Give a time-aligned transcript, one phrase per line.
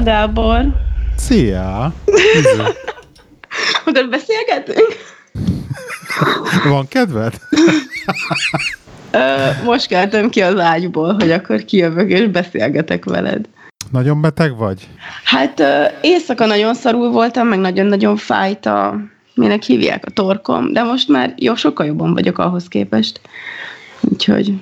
[0.00, 0.66] Szia, Gábor!
[1.16, 1.92] Szia!
[3.84, 4.96] Akkor beszélgetünk?
[6.64, 7.34] Van kedved?
[9.10, 9.18] Ö,
[9.64, 13.48] most keltem ki az ágyból, hogy akkor kijövök és beszélgetek veled.
[13.90, 14.88] Nagyon beteg vagy?
[15.24, 18.96] Hát ö, éjszaka nagyon szarul voltam, meg nagyon-nagyon fájt a,
[19.34, 23.20] minek hívják, a torkom, de most már jó, sokkal jobban vagyok ahhoz képest.
[24.00, 24.52] Úgyhogy...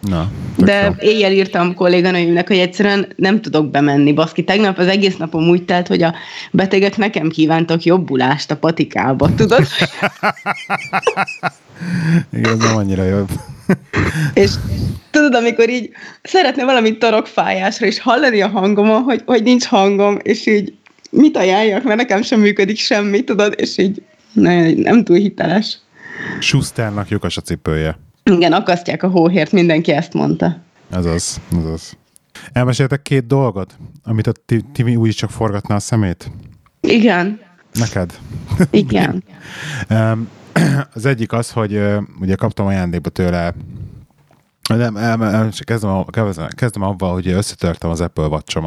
[0.00, 1.08] Na, De jó.
[1.08, 4.44] éjjel írtam kolléganőimnek, hogy egyszerűen nem tudok bemenni, baszki.
[4.44, 6.14] Tegnap az egész napom úgy telt, hogy a
[6.50, 9.66] betegek nekem kívántak jobbulást a patikába, tudod?
[12.32, 13.28] Igen, nem annyira jobb.
[14.34, 14.50] És
[15.10, 15.90] tudod, amikor így
[16.22, 20.74] szeretne valamit torokfájásra, és hallani a hangomon, hogy, hogy nincs hangom, és így
[21.10, 25.78] mit ajánljak, mert nekem sem működik semmi, tudod, és így nem, nem túl hiteles.
[26.40, 27.98] Schusternak lyukas a cipője.
[28.30, 30.56] Igen, akasztják a hóhért, mindenki ezt mondta.
[30.90, 31.96] Ez az, ez az.
[32.52, 36.30] Elmeséltek két dolgot, amit a Ti- Timi úgyis csak forgatná a szemét?
[36.80, 37.40] Igen,
[37.72, 38.18] Neked?
[38.70, 39.24] igen.
[40.94, 41.80] Az egyik az, hogy
[42.20, 43.54] ugye kaptam ajándékba tőle
[44.68, 48.62] nem, el, csak kezdem, kezdem, kezdem avval, hogy összetörtem az Apple watch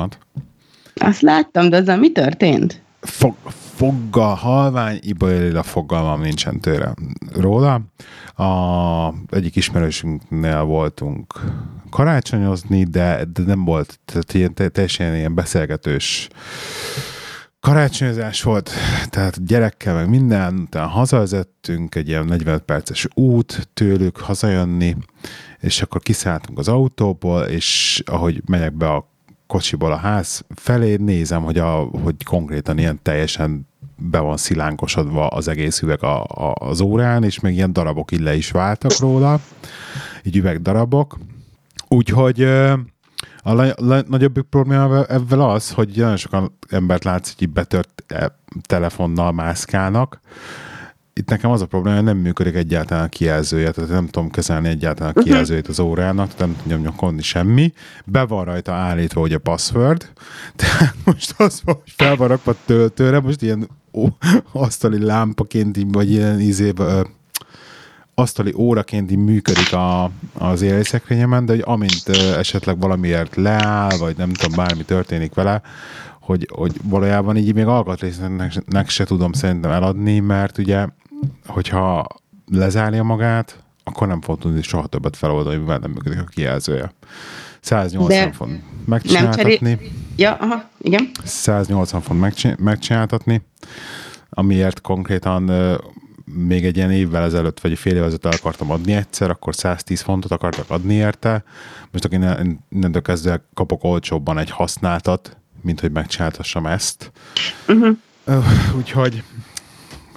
[0.96, 2.82] Azt láttam, de ezzel mi történt?
[3.02, 3.36] Fog,
[3.76, 6.94] foggal, halvány, ibolila fogalmam nincsen tőle
[7.36, 7.82] róla.
[8.36, 11.40] A, egyik ismerősünknél voltunk
[11.90, 16.30] karácsonyozni, de, de nem volt, tehát ilyen, te- teljesen ilyen beszélgetős
[17.60, 18.72] karácsonyozás volt,
[19.10, 24.96] tehát gyerekkel meg minden, utána hazavezettünk, egy ilyen 45 perces út tőlük hazajönni,
[25.60, 29.13] és akkor kiszálltunk az autóból, és ahogy megyek be a
[29.48, 31.72] kocsiból a ház felé, nézem, hogy, a,
[32.04, 37.40] hogy konkrétan ilyen teljesen be van szilánkosodva az egész üveg a, a, az órán, és
[37.40, 39.40] még ilyen darabok így le is váltak róla,
[40.24, 41.18] így üvegdarabok.
[41.88, 42.42] Úgyhogy
[43.44, 48.26] a le, le, nagyobb probléma ebben az, hogy nagyon sokan embert látsz, hogy betört eh,
[48.62, 50.20] telefonnal mászkálnak.
[51.16, 54.68] Itt nekem az a probléma, hogy nem működik egyáltalán a kijelzője, tehát nem tudom kezelni
[54.68, 57.74] egyáltalán a kijelzőjét az órának, nem tudjam nyomkodni semmi.
[58.06, 60.12] Be van rajta állítva, hogy a password,
[60.56, 64.08] tehát most az van, hogy fel van rakva töltőre, most ilyen ó,
[64.52, 67.06] asztali lámpaként, vagy ilyen izébe,
[68.16, 72.08] asztali óraként így működik a, az élészekrényemen, de hogy amint
[72.38, 75.62] esetleg valamiért leáll, vagy nem tudom, bármi történik vele,
[76.20, 80.88] hogy, hogy valójában így még alkatrésznek se tudom szerintem eladni, mert ugye,
[81.46, 82.08] hogyha
[82.52, 86.94] lezárja magát, akkor nem fog tudni soha többet feloldani, mivel nem működik a kijelzője.
[87.60, 89.58] 180 De font Nem megcsináltatni.
[89.58, 89.78] cserél...
[90.16, 91.10] Ja, aha, igen.
[91.24, 93.42] 180 font megcsi- megcsináltatni,
[94.30, 95.52] amiért konkrétan
[96.26, 100.02] még egy ilyen évvel ezelőtt, vagy fél évvel ezelőtt el akartam adni egyszer, akkor 110
[100.02, 101.44] fontot akartak adni érte.
[101.92, 107.12] Most akkor innen, innentől kezdve kapok olcsóbban egy használtat, mint hogy megcsináltassam ezt.
[107.68, 107.98] Uh-huh.
[108.78, 109.24] Úgyhogy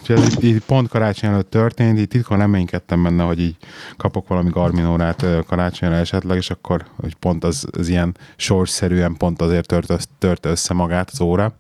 [0.09, 3.57] Úgyhogy ez így, így pont karácsony előtt történt, így titkon reménykedtem benne, hogy így
[3.97, 9.43] kapok valami Garmin órát karácsonyra esetleg, és akkor hogy pont az, az ilyen sorsszerűen pont
[9.43, 11.57] azért tört, össz- törte össze magát az óra.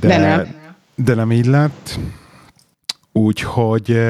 [0.00, 0.54] De, De nem.
[0.94, 1.98] de nem így lett.
[3.12, 4.00] Úgyhogy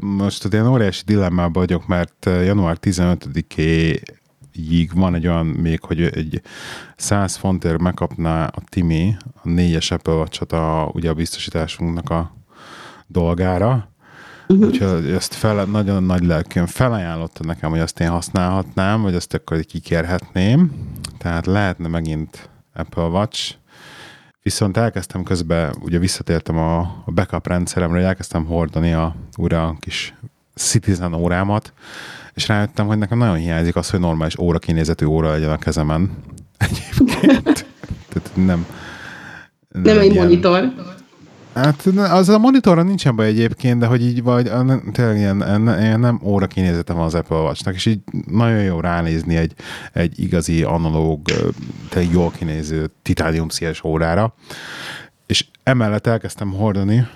[0.00, 6.42] most ilyen óriási dilemmában vagyok, mert január 15-ig van egy olyan még, hogy egy
[6.96, 12.32] 100 fontért megkapná a Timi a négyes Apple watch a, ugye a biztosításunknak a
[13.06, 13.88] dolgára.
[14.48, 14.66] Uh-huh.
[14.66, 19.60] Úgyhogy ezt fel, nagyon nagy lelkűen felajánlotta nekem, hogy azt én használhatnám, vagy azt akkor
[19.60, 20.72] kikérhetném.
[21.18, 23.54] Tehát lehetne megint Apple Watch,
[24.44, 29.76] Viszont elkezdtem közben, ugye visszatértem a, a backup rendszeremre, hogy elkezdtem hordani a, újra a
[29.80, 30.14] kis
[30.54, 31.72] Citizen órámat,
[32.34, 36.10] és rájöttem, hogy nekem nagyon hiányzik az, hogy normális óra kinézetű óra legyen a kezemen.
[36.58, 37.66] Egyébként.
[38.08, 38.66] Tehát nem,
[39.68, 40.72] Nem egy ilyen- monitor.
[41.54, 44.50] Hát az a monitorra nincsen baj egyébként, de hogy így vagy,
[44.92, 49.36] tényleg ilyen, ilyen, nem óra kinézete van az Apple Watch-nak, és így nagyon jó ránézni
[49.36, 49.52] egy,
[49.92, 51.20] egy igazi analóg,
[51.88, 54.34] tényleg jól kinéző titánium színes órára.
[55.26, 57.06] És emellett elkezdtem hordani,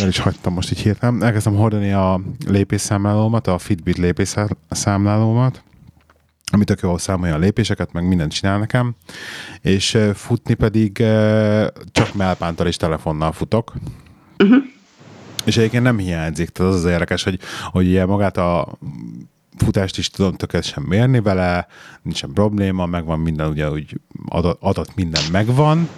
[0.00, 5.62] el is hagytam most így hirtelen, elkezdtem hordani a lépésszámlálómat, a Fitbit lépésszámlálómat,
[6.52, 8.94] ami tök jól számolja a lépéseket, meg mindent csinál nekem,
[9.60, 13.72] és eh, futni pedig eh, csak melpántal és telefonnal futok.
[14.38, 14.62] Uh-huh.
[15.44, 17.38] És egyébként nem hiányzik, tehát az az érdekes, hogy,
[17.70, 18.78] hogy ugye magát a
[19.56, 21.66] futást is tudom tökéletesen mérni vele,
[22.02, 25.88] nincsen probléma, megvan minden, ugye úgy adat, adat minden megvan,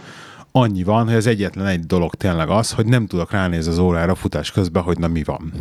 [0.53, 4.15] annyi van, hogy az egyetlen egy dolog tényleg az, hogy nem tudok ránézni az órára
[4.15, 5.53] futás közben, hogy na mi van.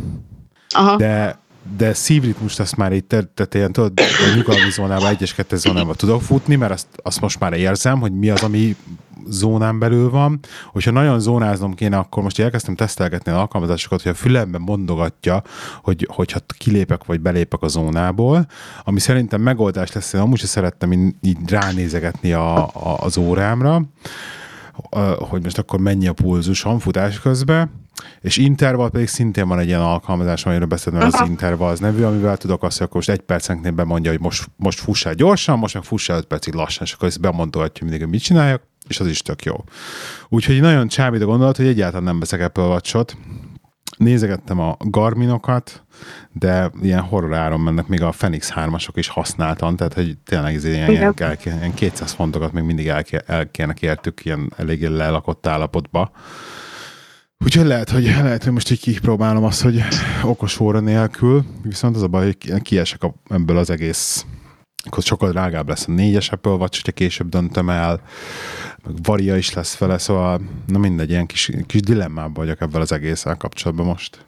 [0.68, 0.96] Aha.
[0.96, 1.38] De,
[1.76, 6.22] de szívritmust azt már itt, tehát ilyen tudod, a nyugalmi zónában, egyes kettes zónában tudok
[6.22, 8.76] futni, mert azt, azt most már érzem, hogy mi az, ami
[9.28, 10.40] zónán belül van.
[10.72, 15.42] Hogyha nagyon zónáznom kéne, akkor most elkezdtem tesztelgetni az alkalmazásokat, hogy a fülemben mondogatja,
[15.82, 18.46] hogy, hogyha kilépek vagy belépek a zónából,
[18.84, 23.82] ami szerintem megoldás lesz, én amúgy sem szerettem így ránézegetni a, a, az órámra,
[25.18, 27.83] hogy most akkor mennyi a pulzusom futás közben,
[28.20, 32.36] és interval pedig szintén van egy ilyen alkalmazás, amiről beszéltem, az interval az nevű, amivel
[32.36, 35.82] tudok azt, hogy akkor most egy percenként bemondja, hogy most, most fussál gyorsan, most meg
[35.82, 39.22] fussál öt percig lassan, és akkor ezt bemondogatja mindig, hogy mit csináljak, és az is
[39.22, 39.64] tök jó.
[40.28, 43.16] Úgyhogy nagyon csábít a gondolat, hogy egyáltalán nem veszek Apple watch
[43.96, 45.82] Nézegettem a Garminokat,
[46.32, 50.64] de ilyen horror áron mennek, még a Fenix 3-asok is használtan, tehát hogy tényleg ez
[50.64, 51.14] ilyen, ilyen,
[51.44, 56.10] ilyen 200 fontokat még mindig el, el kérnek értük ilyen eléggé lelakott állapotba.
[57.44, 59.82] Úgyhogy lehet, hogy, lehet, hogy most így kipróbálom azt, hogy
[60.22, 64.26] okos óra nélkül, viszont az a baj, hogy kiesek ebből az egész
[64.86, 68.00] akkor sokkal drágább lesz a négyes Apple Watch, hogyha később döntöm el,
[68.84, 72.92] meg varia is lesz vele, szóval na mindegy, ilyen kis, kis dilemmában vagyok ebből az
[72.92, 74.26] egészen kapcsolatban most.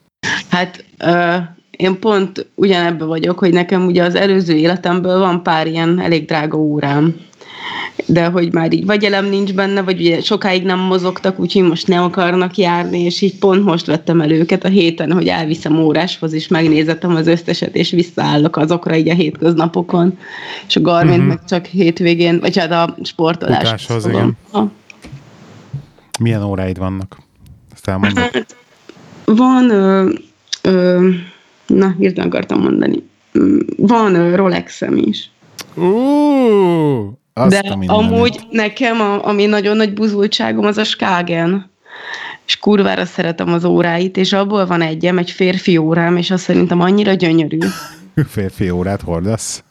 [0.51, 6.01] Hát uh, én pont ugyanebben vagyok, hogy nekem ugye az előző életemből van pár ilyen
[6.01, 7.17] elég drága órám,
[8.07, 11.87] de hogy már így vagy elem nincs benne, vagy ugye sokáig nem mozogtak, úgyhogy most
[11.87, 16.33] nem akarnak járni, és így pont most vettem el őket a héten, hogy elviszem óráshoz,
[16.33, 20.19] és megnézettem az összeset, és visszaállok azokra így a hétköznapokon,
[20.67, 21.27] és a Garmin uh-huh.
[21.27, 23.63] meg csak hétvégén, vagy hát a sportolás.
[23.63, 24.37] Utáshoz, igen.
[24.51, 24.71] Ha.
[26.21, 27.19] Milyen óráid vannak?
[27.73, 28.19] Ezt elmondod?
[28.19, 28.57] Hát,
[29.25, 30.11] van, ö,
[30.63, 31.09] ö,
[31.67, 33.03] na, hirtelen akartam mondani.
[33.77, 35.31] Van Rolexem is.
[35.75, 37.07] Uh,
[37.39, 41.71] azt De amúgy nekem, a, ami nagyon nagy buzultságom, az a Skagen.
[42.47, 46.81] És kurvára szeretem az óráit, és abból van egyem, egy férfi órám, és azt szerintem
[46.81, 47.59] annyira gyönyörű.
[48.29, 49.65] férfi órát hordasz?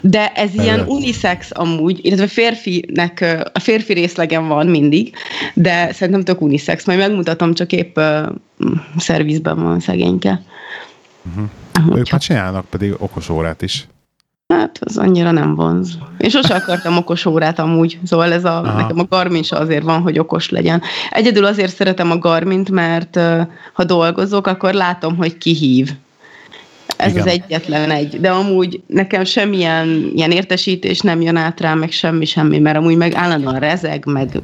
[0.00, 5.14] De ez ilyen unisex amúgy, illetve férfinek, a férfi részlegen van mindig,
[5.54, 6.86] de szerintem tök unisex.
[6.86, 8.28] Majd megmutatom, csak épp uh,
[8.98, 10.42] szervizben van szegényke.
[11.28, 11.98] Uh-huh.
[11.98, 13.86] Ők már csinálnak pedig okos órát is.
[14.48, 15.98] Hát, az annyira nem vonz.
[16.18, 20.00] Én sose akartam okos órát amúgy, szóval ez a, nekem a Garmin se azért van,
[20.00, 20.82] hogy okos legyen.
[21.10, 23.20] Egyedül azért szeretem a Garmint, mert
[23.72, 25.90] ha dolgozok, akkor látom, hogy ki hív.
[26.96, 27.22] Ez Igen.
[27.22, 28.20] az egyetlen egy.
[28.20, 33.14] De amúgy nekem semmilyen ilyen értesítés nem jön át rá, meg semmi-semmi, mert amúgy meg
[33.14, 34.40] állandóan rezeg, meg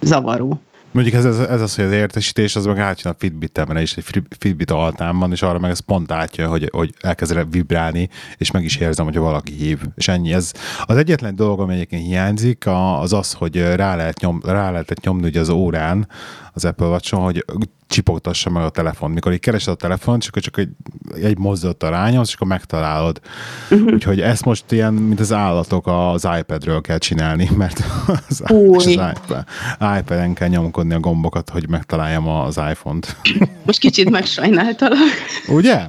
[0.00, 0.60] zavaró.
[0.92, 4.24] Mondjuk ez, ez, ez az, hogy az értesítés, az meg átjön a Fitbitemre is, egy
[4.38, 8.64] Fitbit altán van, és arra meg ez pont átjön, hogy, hogy elkezd vibrálni, és meg
[8.64, 9.80] is érzem, hogy valaki hív.
[9.94, 10.32] És ennyi.
[10.32, 10.52] Ez
[10.84, 12.64] az egyetlen dolog, ami egyébként hiányzik,
[13.00, 16.08] az az, hogy rá, lehet nyom, rá lehetett nyomni ugye az órán,
[16.52, 17.44] az Apple watch hogy
[17.90, 19.10] csipogtassa meg a telefon.
[19.10, 20.68] Mikor így keresed a telefon, csak, csak egy,
[21.22, 21.38] egy
[21.78, 23.20] a rányomsz, és akkor megtalálod.
[23.70, 23.92] Uh-huh.
[23.92, 27.82] Úgyhogy ezt most ilyen, mint az állatok az iPad-ről kell csinálni, mert
[28.28, 28.42] az,
[28.76, 29.44] az iPad,
[29.98, 33.16] iPad-en kell nyomkodni a gombokat, hogy megtaláljam az iPhone-t.
[33.66, 34.98] Most kicsit megsajnáltalak.
[35.48, 35.88] Ugye?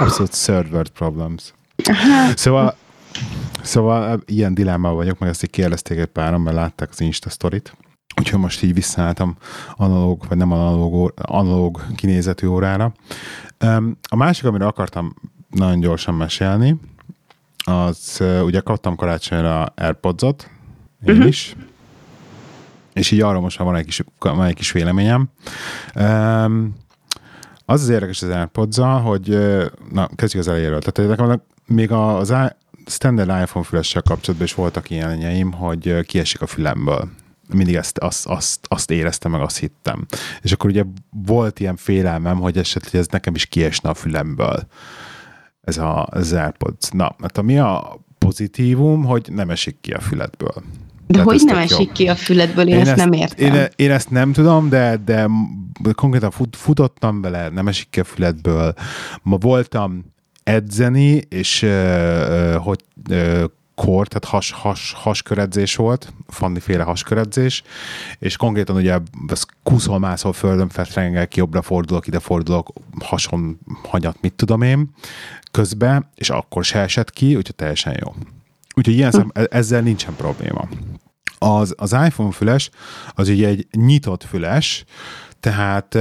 [0.00, 1.54] Abszolút third world problems.
[2.34, 2.76] Szóval
[3.62, 7.76] Szóval ilyen dilemmában vagyok, meg ezt így kérdezték egy páran, mert látták az Insta sztorit.
[8.18, 9.36] Úgyhogy most így visszaálltam
[9.76, 12.92] analóg, vagy nem analóg, analóg kinézetű órára.
[14.08, 15.14] A másik, amire akartam
[15.50, 16.76] nagyon gyorsan mesélni,
[17.64, 20.50] az ugye kaptam karácsonyra Airpods-ot,
[21.06, 21.28] én uh-huh.
[21.28, 21.56] is,
[22.96, 25.28] és így arra most van egy kis, van egy kis véleményem.
[27.64, 29.38] Az az érdekes az airpods hogy
[29.92, 30.80] na, kezdjük az elejéről.
[30.80, 32.34] Tehát nekem még az
[32.86, 37.08] standard iPhone fülessel kapcsolatban is voltak ilyenjeim, hogy kiesik a fülemből
[37.52, 40.06] mindig ezt, azt, azt, azt éreztem, meg azt hittem.
[40.40, 44.66] És akkor ugye volt ilyen félelmem, hogy esetleg ez nekem is kiesne a fülemből,
[45.60, 46.88] ez a, az AirPods.
[46.88, 50.62] Na, hát ami a pozitívum, hogy nem esik ki a füledből.
[51.06, 51.92] De hogy nem esik jobb.
[51.92, 53.54] ki a füledből, én, én ezt, ezt nem értem.
[53.54, 55.28] Én, én ezt nem tudom, de, de
[55.94, 58.74] konkrétan fut, futottam vele, nem esik ki a füledből.
[59.22, 60.04] Ma voltam
[60.44, 63.44] edzeni, és uh, hogy uh,
[63.76, 67.62] kor, tehát has, has, hasköredzés volt, Fanni féle hasköredzés,
[68.18, 68.98] és konkrétan ugye
[69.62, 74.90] kuszol, mászol földön, fetrengek, jobbra fordulok, ide fordulok, hason hanyat, mit tudom én,
[75.50, 78.14] közben, és akkor se esett ki, úgyhogy teljesen jó.
[78.74, 80.68] Úgyhogy ilyen szem, e- ezzel nincsen probléma.
[81.38, 82.70] Az, az iPhone füles,
[83.14, 84.84] az ugye egy nyitott füles,
[85.40, 85.98] tehát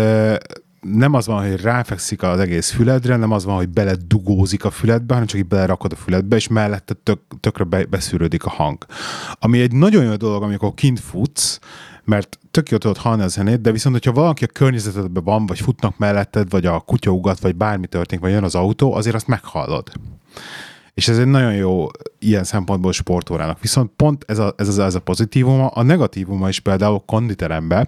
[0.82, 5.14] nem az van, hogy ráfekszik az egész füledre, nem az van, hogy beledugózik a füledbe,
[5.14, 8.86] hanem csak így belerakod a füledbe, és mellette tök, tökre be, beszűrődik a hang.
[9.34, 11.60] Ami egy nagyon jó dolog, amikor kint futsz,
[12.04, 15.60] mert tök jó tudod hallani a zenét, de viszont, hogyha valaki a környezetedben van, vagy
[15.60, 19.28] futnak melletted, vagy a kutya ugat, vagy bármi történik, vagy jön az autó, azért azt
[19.28, 19.92] meghallod.
[20.96, 21.88] És ez egy nagyon jó
[22.20, 23.62] ilyen szempontból sportórának.
[23.62, 27.88] Viszont pont ez a, ez, a, ez a pozitívuma, a negatívuma is például konditerembe,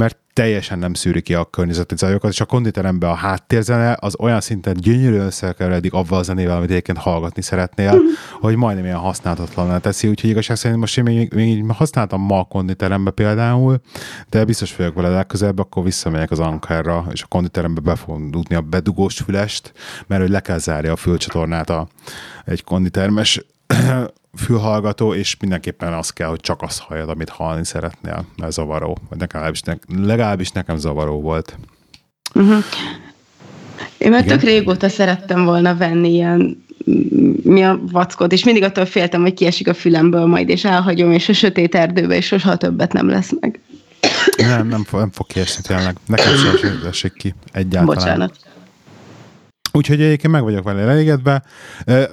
[0.00, 4.40] mert teljesen nem szűri ki a környezeti zajokat, és a konditeremben a háttérzene az olyan
[4.40, 8.00] szinten gyönyörűen összekeveredik avval a zenével, amit egyébként hallgatni szeretnél,
[8.40, 12.44] hogy majdnem ilyen használhatatlan teszi, úgyhogy igazság szerint most én még, még használtam ma a
[12.44, 13.80] konditerembe például,
[14.28, 18.54] de biztos vagyok vele legközelebb, akkor visszamegyek az Ankerra, és a konditerembe be fogom dugni
[18.54, 19.72] a bedugós fülest,
[20.06, 21.88] mert hogy le kell zárja a fülcsatornát a,
[22.44, 23.44] egy konditermes
[24.36, 28.98] fülhallgató, és mindenképpen az kell, hogy csak azt halljad, amit hallani szeretnél, mert zavaró.
[29.08, 31.58] Vagy legalábbis, ne, legalábbis nekem zavaró volt.
[32.34, 32.64] Uh-huh.
[33.98, 36.64] Én már tök régóta szerettem volna venni ilyen
[37.42, 41.28] mi a vackot, és mindig attól féltem, hogy kiesik a fülemből majd, és elhagyom, és
[41.28, 43.60] a sötét erdőbe, és soha többet nem lesz meg.
[44.36, 45.96] Nem, nem fog, nem fog kiesni tényleg.
[46.06, 47.84] Nekem sem esik ki egyáltalán.
[47.86, 48.36] Bocsánat.
[49.72, 51.42] Úgyhogy egyébként meg vagyok vele elégedve.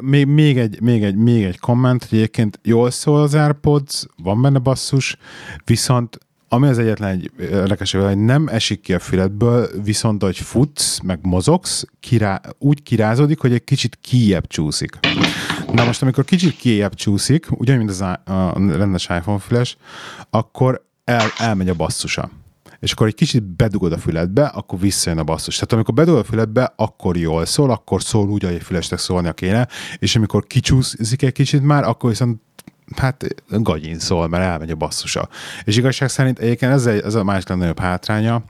[0.01, 4.41] Még, még, egy, még, egy, még egy komment, hogy egyébként jól szól az AirPods, van
[4.41, 5.17] benne basszus,
[5.65, 6.17] viszont
[6.49, 11.19] ami az egyetlen egy érdekes, hogy nem esik ki a füledből, viszont hogy futsz, meg
[11.21, 14.99] mozogsz, kirá, úgy kirázódik, hogy egy kicsit kijebb csúszik.
[15.71, 19.77] Na most, amikor kicsit kijebb csúszik, ugyanúgy, mint az a rendes iPhone füles,
[20.29, 22.29] akkor el, elmegy a basszusa
[22.79, 25.55] és akkor egy kicsit bedugod a füledbe, akkor visszajön a basszus.
[25.55, 29.33] Tehát amikor bedugod a füledbe, akkor jól szól, akkor szól úgy, ahogy egy fülesnek szólnia
[29.33, 29.67] kéne,
[29.97, 32.41] és amikor kicsúszik egy kicsit már, akkor viszont
[32.95, 35.29] hát gagyin szól, mert elmegy a basszusa.
[35.63, 38.43] És igazság szerint egyébként ez, ez a másik legnagyobb hátránya,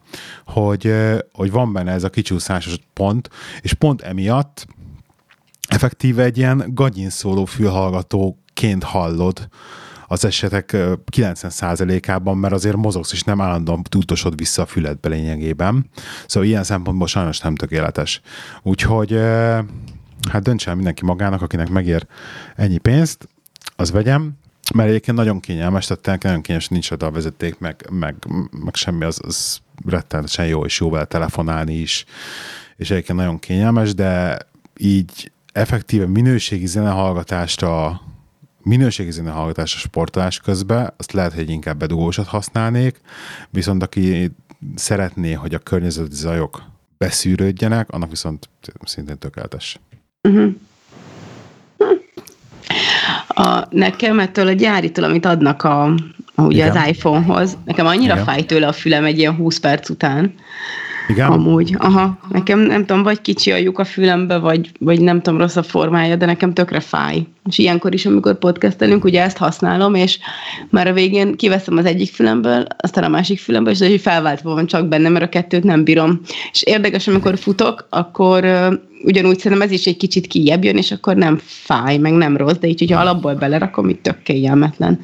[0.46, 0.94] hogy,
[1.32, 3.30] hogy van benne ez a kicsúszásos pont,
[3.62, 4.68] és pont emiatt
[5.68, 9.48] effektíve egy ilyen gagyin szóló fülhallgatóként hallod
[10.08, 10.76] az esetek
[11.12, 15.90] 90%-ában, mert azért mozogsz, és nem állandóan tudtosod vissza a füledbe lényegében.
[16.28, 18.22] Szóval ilyen szempontból sajnos nem tökéletes.
[18.64, 19.12] Úgyhogy
[20.30, 22.08] hát döntsen mindenki magának, akinek megér
[22.56, 23.28] ennyi pénzt,
[23.76, 24.34] az vegyem,
[24.76, 28.16] mert egyébként nagyon kényelmes, tehát nagyon kényelmes, nincs oda a vezeték, meg, meg,
[28.64, 32.06] meg semmi, az, az rettenetesen jó, és jó vele telefonálni is,
[32.76, 34.38] és egyébként nagyon kényelmes, de
[34.78, 38.02] így effektíve minőségi zenehallgatásra
[38.68, 43.02] minőségi zenehallgatás a sportolás közben, azt lehet, hogy inkább bedugósat használnék,
[43.50, 44.32] viszont aki
[44.76, 46.64] szeretné, hogy a környezeti zajok
[46.98, 48.50] beszűrődjenek, annak viszont
[48.84, 49.80] szintén tökéletes.
[50.22, 50.52] Uh-huh.
[53.28, 55.94] A, nekem ettől a gyáritól, amit adnak a,
[56.36, 56.78] ugye Igen.
[56.78, 58.26] az iPhone-hoz, nekem annyira Igen.
[58.26, 60.34] fáj tőle a fülem egy ilyen 20 perc után,
[61.08, 61.32] igen?
[61.32, 62.18] Amúgy, aha.
[62.30, 65.64] Nekem nem tudom, vagy kicsi a lyuk a fülembe, vagy, vagy nem tudom, rossz a
[65.64, 67.26] formája, de nekem tökre fáj.
[67.50, 70.20] És ilyenkor is, amikor podcastelünk, ugye ezt használom, és
[70.70, 74.66] már a végén kiveszem az egyik fülemből, aztán a másik fülemből, és hogy felváltva van
[74.66, 76.22] csak benne, mert a kettőt nem bírom.
[76.52, 78.46] És érdekes, amikor futok, akkor
[79.04, 82.58] ugyanúgy szerintem ez is egy kicsit kijebb jön, és akkor nem fáj, meg nem rossz,
[82.58, 85.00] de így, hogyha alapból belerakom, itt tök kényelmetlen.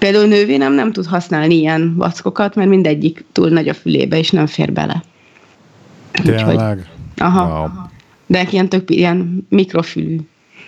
[0.00, 4.46] Például nővérem nem tud használni ilyen vackokat, mert mindegyik túl nagy a fülébe, és nem
[4.46, 5.02] fér bele.
[6.12, 6.46] Tényleg?
[6.46, 6.84] Úgyhogy,
[7.16, 7.58] aha.
[7.58, 7.68] Wow.
[8.26, 10.16] De ilyen tök ilyen mikrofülű.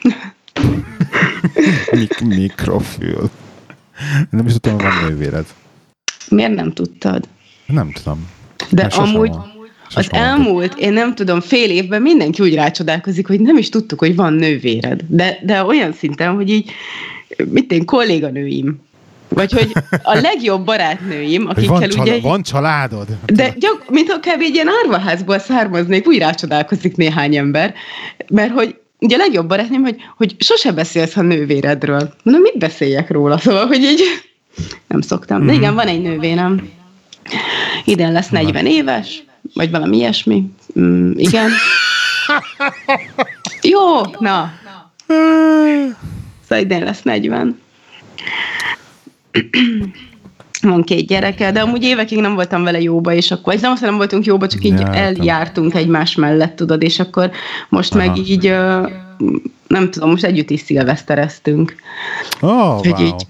[1.93, 3.31] Mik- mikrofül.
[4.31, 5.47] Nem is tudtam, hogy van nővéred.
[6.29, 7.29] Miért nem tudtad?
[7.67, 8.29] Nem tudom.
[8.71, 9.53] De amúgy van.
[9.95, 14.17] az elmúlt, én nem tudom, fél évben mindenki úgy rácsodálkozik, hogy nem is tudtuk, hogy
[14.17, 15.01] van nővéred.
[15.09, 16.71] De, de olyan szinten, hogy így,
[17.49, 18.81] mit én, kolléganőim
[19.35, 19.73] vagy hogy
[20.03, 22.21] a legjobb barátnőim, akikkel van ugye...
[22.21, 23.07] van családod?
[23.27, 24.41] De gyak, mintha kb.
[24.41, 27.75] egy ilyen árvaházból származnék, úgy rácsodálkozik néhány ember,
[28.29, 32.15] mert hogy ugye a legjobb barátnőm, hogy, hogy sose beszélsz a nővéredről.
[32.23, 33.39] Mondom, mit beszéljek róla?
[33.39, 34.01] Szóval, hogy így
[34.89, 35.39] nem szoktam.
[35.39, 35.55] De mhm.
[35.55, 36.71] igen, van egy nővérem.
[37.85, 39.25] Idén lesz 40 éves,
[39.55, 40.45] vagy valami ilyesmi.
[40.81, 41.51] Mm, igen.
[43.62, 44.53] Jó, na.
[46.49, 47.61] Szóval idén lesz 40
[50.62, 53.97] van két gyereke, de amúgy évekig nem voltam vele jóba, és akkor, nem azt nem
[53.97, 57.31] voltunk jóba, csak így ja, eljártunk egymás mellett, tudod, és akkor
[57.69, 58.07] most Aha.
[58.07, 58.49] meg így,
[59.67, 61.75] nem tudom, most együtt is szilvesztereztünk.
[62.41, 63.07] Oh, hogy wow.
[63.07, 63.27] így,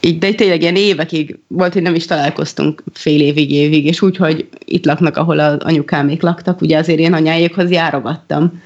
[0.00, 4.16] így, de tényleg ilyen évekig volt, hogy nem is találkoztunk fél évig, évig, és úgy,
[4.16, 8.62] hogy itt laknak, ahol az anyukámék laktak, ugye azért én anyáékhoz járogattam,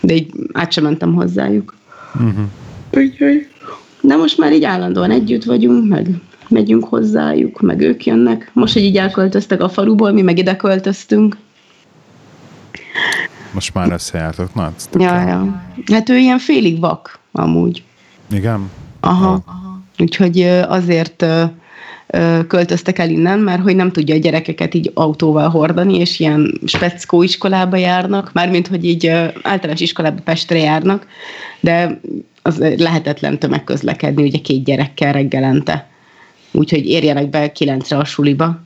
[0.00, 1.76] de így át sem mentem hozzájuk.
[2.14, 2.44] Uh-huh.
[2.90, 3.48] Úgyhogy
[4.00, 8.50] de most már így állandóan együtt vagyunk, meg megyünk hozzájuk, meg ők jönnek.
[8.52, 11.36] Most, hogy így elköltöztek a faluból, mi meg ide költöztünk.
[13.52, 14.72] Most már összejártok, na?
[14.92, 15.62] Ja, ja.
[15.92, 17.82] Hát ő ilyen félig vak, amúgy.
[18.30, 18.70] Igen?
[19.00, 19.32] Aha.
[19.32, 19.54] Oh.
[19.98, 21.24] Úgyhogy azért
[22.46, 27.22] költöztek el innen, mert hogy nem tudja a gyerekeket így autóval hordani, és ilyen speckó
[27.22, 29.06] iskolába járnak, mármint, hogy így
[29.42, 31.06] általános iskolába Pestre járnak,
[31.60, 32.00] de
[32.42, 35.88] az lehetetlen tömegközlekedni, ugye két gyerekkel reggelente.
[36.50, 38.60] Úgyhogy érjenek be kilencre a suliba.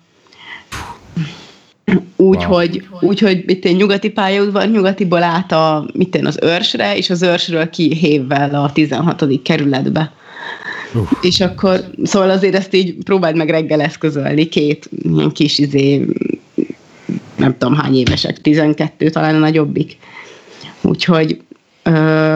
[2.17, 3.09] Úgyhogy wow.
[3.09, 7.23] úgy, hogy itt egy nyugati pályaudvar, nyugatiból át a, mit én, az őrsre, és az
[7.23, 9.43] őrsről ki hévvel a 16.
[9.43, 10.13] kerületbe.
[10.95, 11.09] Uh.
[11.21, 16.07] És akkor, szóval azért ezt így próbáld meg reggel eszközölni, két ilyen kis izé,
[17.37, 19.99] nem tudom hány évesek, 12 talán a nagyobbik.
[20.81, 21.41] Úgyhogy
[21.83, 21.91] ö,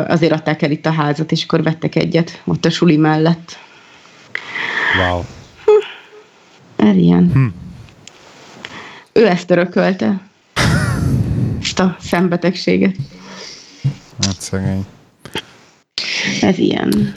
[0.09, 3.59] azért adták el itt a házat, és akkor vettek egyet ott a suli mellett.
[4.99, 5.21] Wow.
[5.65, 6.87] Hm.
[6.89, 7.31] Ez ilyen.
[7.33, 7.47] Hm.
[9.13, 10.21] Ő ezt örökölte.
[11.63, 12.97] Ezt a szembetegséget.
[14.21, 14.87] Hát szegény.
[16.41, 17.15] Ez ilyen.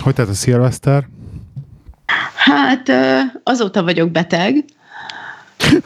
[0.00, 1.08] Hogy tehát a szilveszter?
[2.34, 2.90] Hát
[3.42, 4.64] azóta vagyok beteg.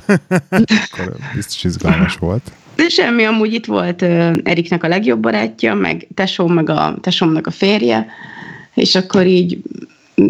[0.90, 2.52] Akkor biztos izgalmas volt.
[2.76, 4.02] De semmi, amúgy itt volt
[4.42, 8.06] Eriknek a legjobb barátja, meg tesóm, meg a tesómnak a férje,
[8.74, 9.62] és akkor így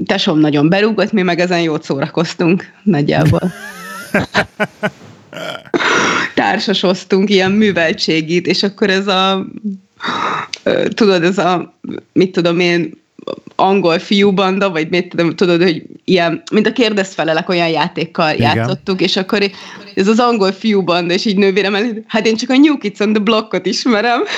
[0.07, 3.53] tesóm nagyon berúgott, mi meg ezen jót szórakoztunk nagyjából.
[6.35, 9.47] Társasoztunk ilyen műveltségit, és akkor ez a
[10.95, 11.79] tudod, ez a,
[12.13, 13.03] mit tudom én,
[13.57, 18.57] angol fiúbanda, vagy mit tudom, tudod, hogy ilyen, mint a kérdezfelelek olyan játékkal Igen.
[18.57, 19.51] játszottuk, és akkor
[19.95, 23.13] ez az angol fiúbanda, és így nővérem el, hát én csak a New Kids on
[23.13, 24.21] the Blockot ismerem.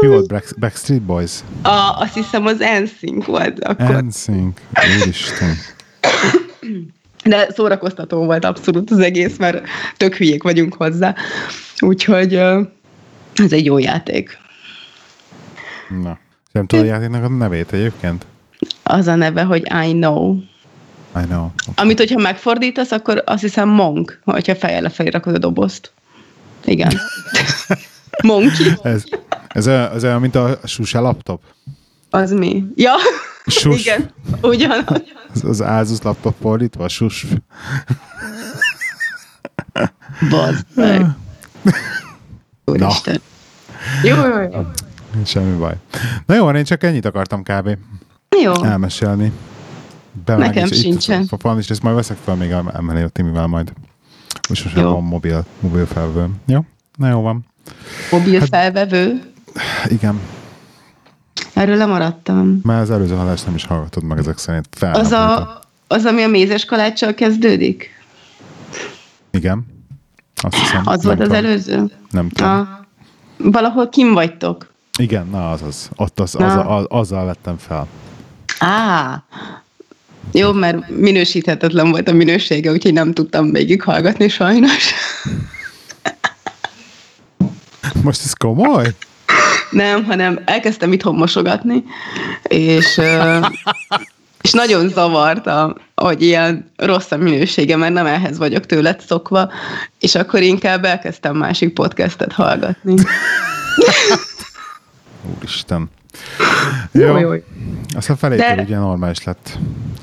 [0.00, 1.30] Mi volt Backstreet Boys?
[1.62, 4.04] A, azt hiszem az NSYNC volt akkor.
[4.04, 4.60] NSYNC,
[5.00, 5.56] úristen.
[7.24, 11.14] De szórakoztató volt abszolút az egész, mert tök hülyék vagyunk hozzá.
[11.80, 12.34] Úgyhogy
[13.34, 14.38] ez egy jó játék.
[16.00, 16.18] Na,
[16.52, 18.26] nem tudod a játéknak a nevét egyébként?
[18.82, 20.36] Az a neve, hogy I know.
[21.16, 21.44] I know.
[21.44, 21.74] Okay.
[21.74, 25.92] Amit, hogyha megfordítasz, akkor azt hiszem monk, hogyha fejjel lefelé rakod a dobozt.
[26.64, 26.92] Igen.
[28.22, 28.72] Monkey.
[28.82, 29.04] Ez,
[29.48, 31.42] ez, olyan, ez olyan, mint a Suse laptop?
[32.10, 32.64] Az mi?
[32.74, 32.92] Ja,
[33.46, 33.80] Sus.
[33.80, 34.10] igen,
[34.42, 35.02] ugyanaz.
[35.34, 37.26] Az, az Asus laptop fordítva, sus.
[40.30, 41.06] Bazd meg.
[42.64, 43.20] Úristen.
[44.02, 44.66] Jó, jó, jó.
[45.24, 45.74] Semmi baj.
[46.26, 47.76] Na jó, én csak ennyit akartam kb.
[48.42, 48.64] Jó.
[48.64, 49.32] Elmesélni.
[50.24, 51.26] Bevág, Nekem sincsen.
[51.30, 53.72] A van is, ezt majd veszek fel még emelé a Timivel majd.
[54.48, 56.28] Most most van mobil, mobil felvő.
[56.46, 56.64] Jó?
[56.96, 57.46] Na jó van.
[58.10, 59.22] Mobil hát, felvevő?
[59.88, 60.20] Igen.
[61.54, 62.60] Erről lemaradtam.
[62.62, 64.68] Már az előző halást nem is hallgatod meg ezek szerint.
[64.80, 67.90] Az, a, az, ami a mézes kaláccsal kezdődik?
[69.30, 69.66] Igen.
[70.42, 70.82] Azt hiszem.
[70.84, 71.44] Az volt az tudom.
[71.44, 71.90] előző?
[72.10, 72.50] Nem tudom.
[72.50, 72.86] A,
[73.36, 74.71] valahol kim vagytok.
[74.98, 75.88] Igen, na az az.
[75.96, 77.86] Ott az, az, az, azzal vettem fel.
[78.58, 79.22] Á,
[80.32, 84.92] jó, mert minősíthetetlen volt a minősége, úgyhogy nem tudtam hallgatni sajnos.
[88.02, 88.86] Most ez komoly?
[89.70, 91.84] Nem, hanem elkezdtem itthon mosogatni,
[92.42, 93.00] és,
[94.42, 99.50] és nagyon zavarta, hogy ilyen rossz a minősége, mert nem ehhez vagyok tőled szokva,
[100.00, 102.94] és akkor inkább elkezdtem másik podcastet hallgatni.
[105.52, 105.90] Úristen.
[106.92, 107.32] Jó, jó.
[107.32, 107.40] jó.
[107.94, 108.62] Aztán felétől de...
[108.62, 109.58] ugye normális lett.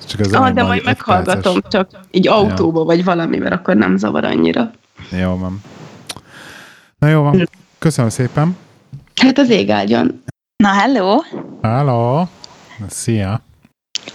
[0.08, 1.72] Csak ez ah, de majd meghallgatom, perces.
[1.72, 2.86] csak így autóba, ja.
[2.86, 4.72] vagy valami, mert akkor nem zavar annyira.
[5.12, 5.62] Jó van.
[6.98, 7.50] Na jó van.
[7.80, 8.58] Köszönöm szépen.
[9.16, 10.24] Hát az ég áldjon.
[10.56, 11.18] Na, hello!
[11.62, 12.26] Hello!
[12.88, 13.42] Szia!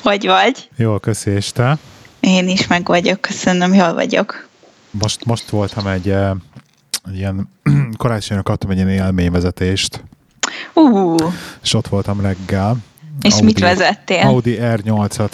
[0.02, 0.68] Hogy vagy?
[0.76, 1.78] Jól, köszi, és te?
[2.20, 4.48] Én is meg vagyok, köszönöm, jól vagyok.
[4.90, 7.48] Most, most voltam egy, egy ilyen,
[7.96, 10.04] karácsonyra kaptam egy ilyen élményvezetést.
[10.72, 11.32] Uh.
[11.62, 12.76] És ott voltam reggel.
[13.22, 14.26] És Audi, mit vezettél?
[14.26, 15.32] Audi R8-at.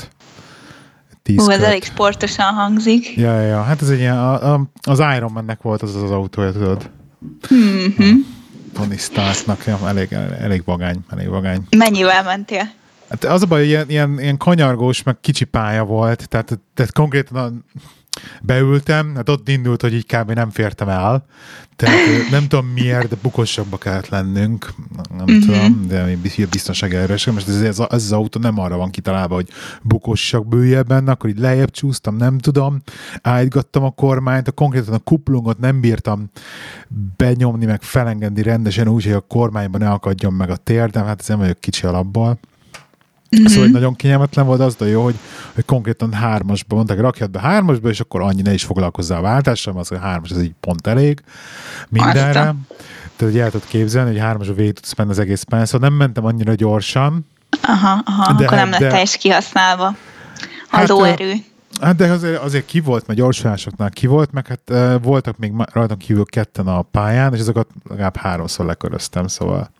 [1.36, 3.16] Ú, ez elég sportosan hangzik.
[3.16, 6.52] Ja, ja, hát ez egy ilyen, a, a, az Iron Man-nek volt az az autója,
[6.52, 6.90] tudod.
[7.54, 8.14] Mm-hmm.
[8.72, 11.66] Tony Starknak, ja, elég, elég vagány, elég vagány.
[11.76, 12.70] Mennyivel mentél?
[13.08, 16.92] Hát az a baj, hogy ilyen, ilyen, ilyen kanyargós, meg kicsi pálya volt, tehát, tehát
[16.92, 17.64] konkrétan
[18.42, 20.32] beültem, hát ott indult, hogy így kb.
[20.32, 21.24] nem fértem el.
[21.76, 24.72] Tehát nem tudom miért, de bukosabbba kellett lennünk.
[25.16, 25.44] Nem uh-huh.
[25.44, 26.16] tudom, de
[26.50, 27.34] biztonság erősek.
[27.34, 29.48] Most ez, ez, az autó nem arra van kitalálva, hogy
[29.82, 32.82] bukossak bőjebben, akkor így lejjebb csúsztam, nem tudom.
[33.22, 36.30] Állítgattam a kormányt, a konkrétan a kuplungot nem bírtam
[37.16, 41.28] benyomni, meg felengedni rendesen úgy, hogy a kormányban ne akadjon meg a térdem, hát ez
[41.28, 42.38] nem vagyok kicsi alapból.
[43.36, 43.46] Mm-hmm.
[43.46, 45.14] Szóval hogy nagyon kényelmetlen volt az, de jó, hogy,
[45.54, 49.78] hogy konkrétan hármasba mondták, rakjad be hármasba, és akkor annyi ne is foglalkozzál a váltással,
[49.78, 51.22] az, hogy hármas, ez így pont elég
[51.88, 52.32] mindenre.
[52.32, 52.54] Tehát,
[53.18, 55.66] hogy el tudod képzelni, hogy hármasba végig tudsz menni az egész pályán.
[55.66, 57.26] Szóval nem mentem annyira gyorsan,
[57.62, 59.94] Aha, aha de, akkor nem lett teljes kihasználva
[60.68, 60.92] hát.
[61.80, 65.52] Hát de azért, azért ki volt, mert gyorsulásoknál ki volt, meg hát uh, voltak még
[65.72, 69.70] rajtam kívül ketten a pályán, és azokat legalább háromszor leköröztem, szóval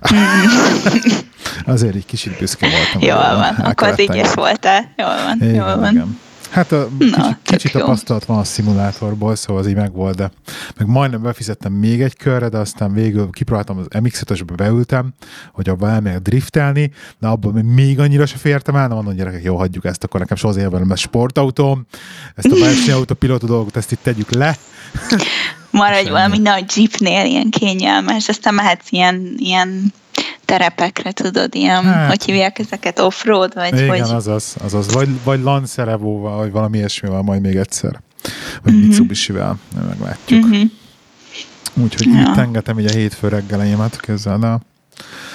[1.66, 3.00] azért egy kicsit büszke voltam.
[3.00, 4.92] Jól van, akkor az ígyes voltál.
[4.96, 5.92] Jól van, igen, jól van.
[5.92, 6.18] Igen.
[6.50, 10.30] Hát a, Na, kicsit, kicsit tapasztalat van a szimulátorból, szóval az így megvolt, de
[10.76, 15.14] meg majdnem befizettem még egy körre, de aztán végül kipróbáltam az mx 5 beültem,
[15.52, 19.56] hogy abban elmegyek driftelni, de abban még annyira se fértem el, de mondom, gyerekek, jó,
[19.56, 21.86] hagyjuk ezt, akkor nekem soha az életben nem lesz sportautóm,
[22.34, 24.56] ezt a versenyautó pilóta dolgot, ezt itt tegyük le.
[25.70, 29.92] Maradj valami nagy jeepnél, ilyen kényelmes, aztán mehetsz ilyen, ilyen
[30.50, 32.08] terepekre, tudod, ilyen, hát.
[32.08, 34.00] hogy hívják ezeket, offroad, vagy Igen, hogy...
[34.00, 34.92] azaz, azaz.
[34.92, 38.00] Vagy, vagy Lancerevóval, vagy valami ilyesmivel majd még egyszer.
[38.62, 38.88] Vagy uh-huh.
[38.88, 39.58] Mitsubishi-vel,
[39.88, 40.44] meglátjuk.
[40.44, 40.70] Uh-huh.
[41.74, 42.20] Úgyhogy ja.
[42.20, 44.58] itt engetem így a hétfő reggeleimet közzel, de...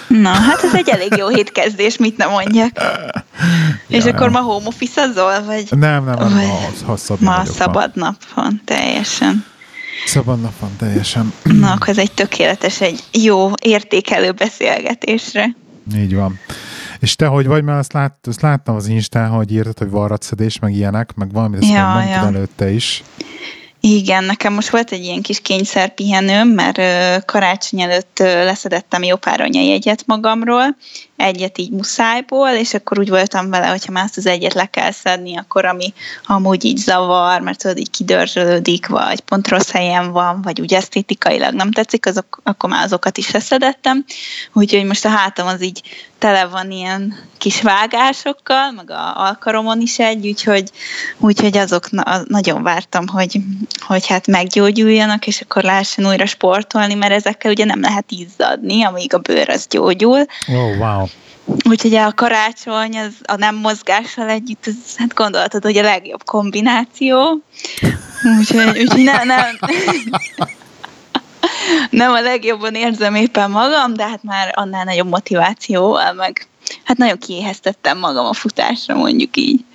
[0.07, 2.71] Na, hát ez egy elég jó hétkezdés, mit nem mondjak.
[3.87, 5.11] ja, És akkor ma home office
[5.45, 5.67] vagy?
[5.69, 6.45] Nem, nem, nem, vagy...
[6.45, 9.45] ma, ha szabad Ma szabad nap van, teljesen.
[10.05, 11.33] Szabad nap van teljesen.
[11.43, 15.55] Na, akkor ez egy tökéletes, egy jó értékelő beszélgetésre.
[15.95, 16.39] Így van.
[16.99, 20.59] És te hogy vagy, mert azt, lát, azt láttam az Instán, hogy írtad, hogy varratszedés,
[20.59, 22.37] meg ilyenek, meg valamit ezt ja, mondtad ja.
[22.37, 23.03] előtte is.
[23.87, 26.79] Igen, nekem most volt egy ilyen kis kényszerpihenőm, mert
[27.25, 30.75] karácsony előtt leszedettem jó pár anyajegyet magamról,
[31.17, 34.91] egyet így muszájból, és akkor úgy voltam vele, hogyha már azt az egyet le kell
[34.91, 35.93] szedni, akkor ami
[36.25, 41.53] amúgy így zavar, mert tudod, így kidörzsölődik, vagy pont rossz helyen van, vagy úgy esztétikailag
[41.53, 44.05] nem tetszik, azok, akkor már azokat is leszedettem.
[44.53, 45.81] Úgyhogy most a hátam az így
[46.25, 50.69] tele van ilyen kis vágásokkal, meg a alkaromon is egy, úgyhogy,
[51.17, 53.39] úgyhogy azok na, nagyon vártam, hogy,
[53.79, 59.13] hogy hát meggyógyuljanak, és akkor lehessen újra sportolni, mert ezekkel ugye nem lehet izzadni, amíg
[59.13, 60.25] a bőr az gyógyul.
[60.47, 61.05] Oh, wow.
[61.69, 67.41] Úgyhogy a karácsony az a nem mozgással együtt, az, hát gondoltad, hogy a legjobb kombináció.
[68.39, 69.59] Úgyhogy, úgyhogy nem, nem,
[71.89, 76.47] nem a legjobban érzem éppen magam, de hát már annál nagyobb motivációval, meg
[76.83, 79.65] hát nagyon kiéheztettem magam a futásra, mondjuk így.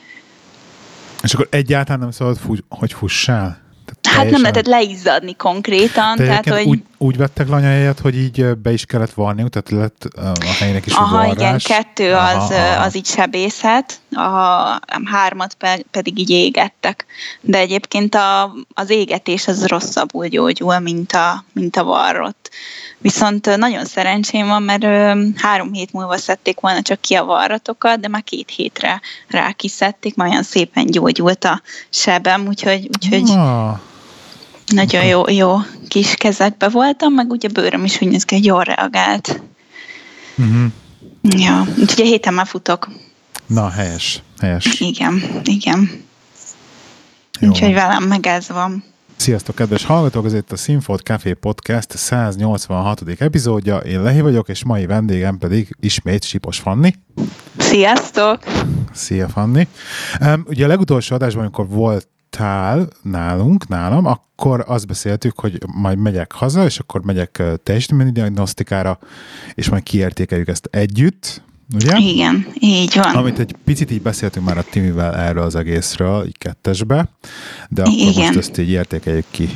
[1.22, 3.60] És akkor egyáltalán nem szabad, hogy fussál?
[4.08, 6.16] Hát nem lehetett leizzadni konkrétan.
[6.16, 6.66] Tehát, hogy...
[6.66, 10.92] úgy, úgy vettek lanyáját, hogy így be is kellett varni, tehát lett a helynek is
[10.92, 11.32] Aha, varrás.
[11.32, 12.84] igen, kettő az, aha, aha.
[12.84, 15.56] az így sebészet, a hármat
[15.90, 17.06] pedig így égettek.
[17.40, 22.50] De egyébként a, az égetés az rosszabbul gyógyul, mint a, mint a varrott.
[22.98, 24.84] Viszont nagyon szerencsém van, mert
[25.36, 30.16] három hét múlva szedték volna csak ki a varratokat, de már két hétre rá kiszedték,
[30.16, 33.78] már olyan szépen gyógyult a sebem, úgyhogy, úgyhogy ah.
[34.66, 35.58] nagyon jó, jó
[35.90, 39.42] kis kezekbe voltam, meg ugye bőröm is úgy néz ki, hogy jól reagált.
[40.38, 40.72] Uh-huh.
[41.22, 42.88] Ja, úgyhogy a héten már futok.
[43.46, 44.80] Na, helyes, helyes.
[44.80, 45.90] Igen, igen.
[47.40, 48.84] Jó úgyhogy velem meg ez van.
[49.16, 50.24] Sziasztok, kedves hallgatók!
[50.24, 53.02] Ez itt a Sinfot Café Podcast 186.
[53.18, 53.76] epizódja.
[53.76, 56.94] Én Lehi vagyok, és mai vendégem pedig ismét Sipos Fanni.
[57.58, 58.38] Sziasztok!
[58.92, 59.68] Szia, Fanni!
[60.20, 61.68] Um, ugye a legutolsó adásban, amikor
[62.30, 68.98] voltál nálunk, nálam, akkor azt beszéltük, hogy majd megyek haza, és akkor megyek teljesítmény diagnosztikára,
[69.54, 71.42] és majd kiértékeljük ezt együtt,
[71.74, 71.96] ugye?
[71.96, 73.14] Igen, így van.
[73.14, 77.08] Amit egy picit így beszéltünk már a Timivel erről az egészről, így kettesbe,
[77.68, 78.24] de akkor Igen.
[78.24, 79.48] most ezt így értékeljük ki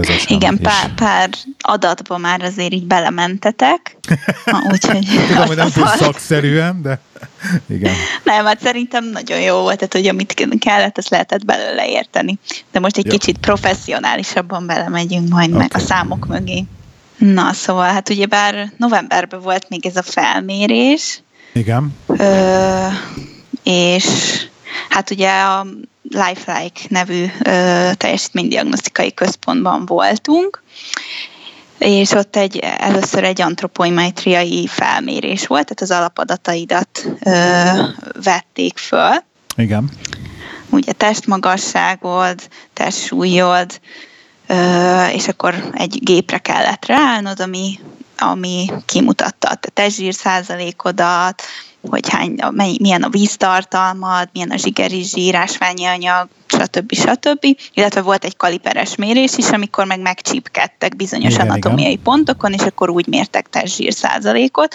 [0.00, 0.36] közösen.
[0.36, 1.28] Igen, pár, pár
[1.60, 3.96] adatba már azért így belementetek.
[4.72, 7.00] Úgyhogy Tudom, hogy nem túl szakszerűen, de
[7.76, 7.94] igen.
[8.22, 12.38] Nem, hát szerintem nagyon jó volt, tehát hogy amit kellett, azt lehetett belőle érteni.
[12.72, 13.12] De most egy jó.
[13.12, 15.60] kicsit professzionálisabban belemegyünk majd okay.
[15.60, 16.64] meg a számok mögé.
[17.16, 21.96] Na, szóval hát ugye bár novemberben volt még ez a felmérés, igen.
[22.06, 22.86] Ö,
[23.62, 24.06] és
[24.88, 25.66] hát ugye a
[26.02, 30.62] Lifelike nevű ö, teljesítménydiagnosztikai központban voltunk,
[31.78, 37.32] és ott egy, először egy antropoimetriai felmérés volt, tehát az alapadataidat ö,
[38.22, 39.12] vették föl.
[39.56, 39.90] Igen.
[40.70, 43.80] Ugye testmagasságod, testsúlyod,
[44.46, 47.78] ö, és akkor egy gépre kellett ráállnod, ami
[48.20, 51.42] ami kimutatta a testzsír százalékodat,
[51.88, 56.94] hogy hány, mely, milyen a víztartalmad, milyen a zsigeri zsír, ásványi anyag, stb.
[56.94, 57.56] stb.
[57.74, 62.02] Illetve volt egy kaliperes mérés is, amikor meg megcsípkedtek bizonyos igen, anatomiai igen.
[62.02, 64.74] pontokon, és akkor úgy mértek testzsír százalékot.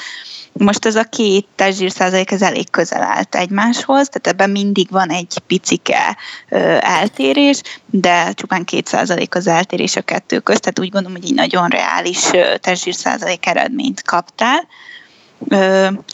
[0.53, 5.09] Most ez a két testzsír százalék ez elég közel állt egymáshoz, tehát ebben mindig van
[5.09, 6.17] egy picike
[6.49, 11.25] ö, eltérés, de csupán két százalék az eltérés a kettő közt, tehát úgy gondolom, hogy
[11.25, 14.67] egy nagyon reális testzsír százalék eredményt kaptál.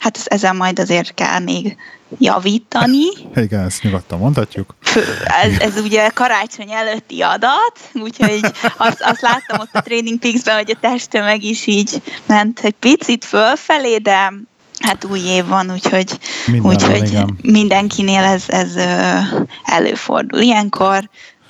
[0.00, 1.76] Hát ezzel majd azért kell még
[2.18, 3.04] javítani.
[3.34, 4.74] Igen, ezt nyugodtan mondhatjuk.
[5.42, 8.40] Ez, ez ugye karácsony előtti adat, úgyhogy
[8.76, 13.24] azt, azt láttam ott a Training Peaks-ben, hogy a testtömeg is így ment egy picit
[13.24, 14.32] fölfelé, de
[14.78, 16.18] hát új év van, úgyhogy,
[16.62, 18.74] úgyhogy mindenkinél ez, ez
[19.64, 20.40] előfordul.
[20.40, 21.08] Ilyenkor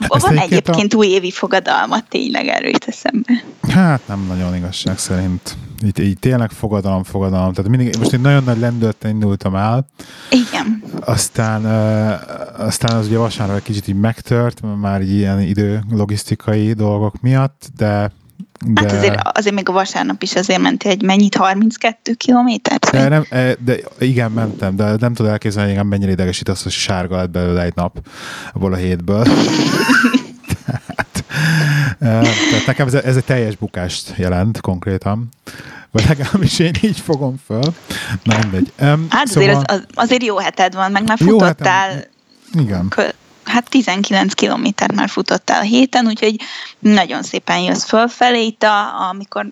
[0.08, 0.96] ezt van egyébként a...
[0.96, 3.44] újévi fogadalmat, tényleg erről eszembe.
[3.68, 5.56] Hát nem nagyon igazság szerint.
[5.82, 7.52] Itt, így tényleg fogadalom, fogadalom.
[7.52, 9.86] Tehát mindig, most egy nagyon nagy lendülettel indultam el.
[10.30, 10.82] Igen.
[11.00, 16.72] Aztán, uh, aztán az ugye vasárnap egy kicsit így megtört, már így ilyen idő logisztikai
[16.72, 18.12] dolgok miatt, de
[18.66, 18.80] de...
[18.80, 22.90] Hát azért, azért még a vasárnap is azért ment egy mennyit, 32 kilométert?
[22.90, 23.24] De, nem,
[23.64, 27.62] de igen, mentem, de nem tudod elképzelni, hogy mennyire idegesít az, hogy sárga lett belőle
[27.62, 28.06] egy nap
[28.52, 29.26] abból a hétből.
[31.98, 35.28] tehát, nekem ez, ez egy teljes bukást jelent konkrétan.
[35.90, 37.74] Vagy legalábbis én így fogom föl.
[38.22, 38.72] Na mindegy.
[38.80, 39.48] Um, hát szóval...
[39.48, 41.88] azért, az, azért jó heted van, meg már futottál.
[41.88, 42.08] Hetem.
[42.52, 42.88] Igen.
[42.88, 46.40] Kö- hát 19 kilométert már futottál a héten, úgyhogy
[46.78, 48.44] nagyon szépen jössz fölfelé.
[48.46, 49.46] Itt, a, amikor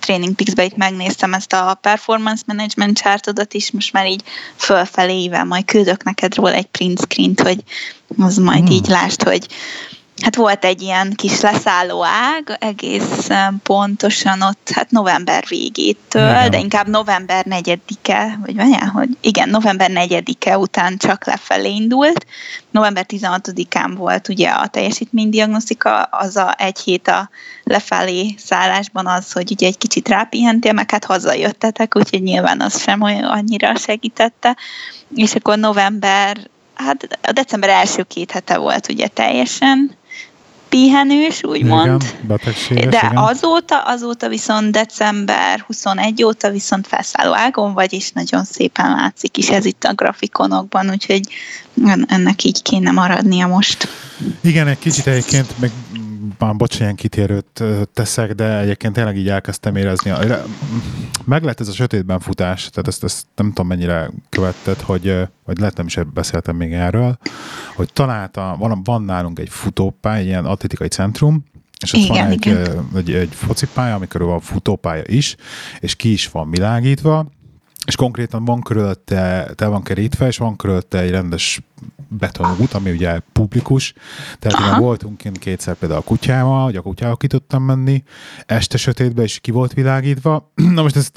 [0.00, 4.22] Training Peaks-be itt megnéztem ezt a performance management chartodat is, most már így
[4.56, 7.62] fölfelével majd küldök neked róla egy print screen-t, hogy
[8.18, 8.70] az majd hmm.
[8.70, 9.46] így lásd, hogy
[10.20, 13.28] hát volt egy ilyen kis leszálló ág, egész
[13.62, 16.50] pontosan ott, hát november végétől, igen.
[16.50, 22.26] de inkább november negyedike, vagy várjál, hogy igen, november negyedike után csak lefelé indult.
[22.70, 27.30] November 16-án volt ugye a teljesítménydiagnosztika, az a egy hét a
[27.64, 33.02] lefelé szállásban az, hogy ugye egy kicsit rápihentél, meg hát hazajöttetek, úgyhogy nyilván az sem
[33.02, 34.56] olyan annyira segítette.
[35.14, 36.36] És akkor november
[36.74, 39.98] hát a december első két hete volt ugye teljesen,
[40.70, 42.02] pihenős, úgymond.
[42.70, 43.16] Igen, De igen.
[43.16, 49.50] azóta, azóta viszont december 21 óta viszont felszálló ágon vagy, és nagyon szépen látszik is
[49.50, 51.20] ez itt a grafikonokban, úgyhogy
[52.06, 53.88] ennek így kéne maradnia most.
[54.40, 55.70] Igen, egy kicsit egyébként meg
[56.38, 60.12] már bocs, ilyen kitérőt teszek, de egyébként tényleg így elkezdtem érezni.
[61.24, 65.58] Meg lett ez a sötétben futás, tehát ezt, ezt nem tudom mennyire követted, hogy, vagy
[65.58, 67.18] lehet nem is beszéltem még erről,
[67.74, 71.44] hogy találta, van, van nálunk egy futópálya, egy ilyen atletikai centrum,
[71.82, 72.88] és ott igen, van egy, igen.
[72.94, 75.36] egy, egy focipálya, amikor van futópálya is,
[75.80, 77.26] és ki is van világítva,
[77.86, 81.60] és konkrétan van körülötte, te van kerítve, és van körülötte egy rendes
[82.10, 83.92] betonút, ami ugye publikus,
[84.38, 84.80] tehát Aha.
[84.80, 88.02] voltunk kint kétszer például a kutyával, hogy a kutyával ki tudtam menni,
[88.46, 90.52] este sötétben is ki volt világítva.
[90.74, 91.10] Na most ez,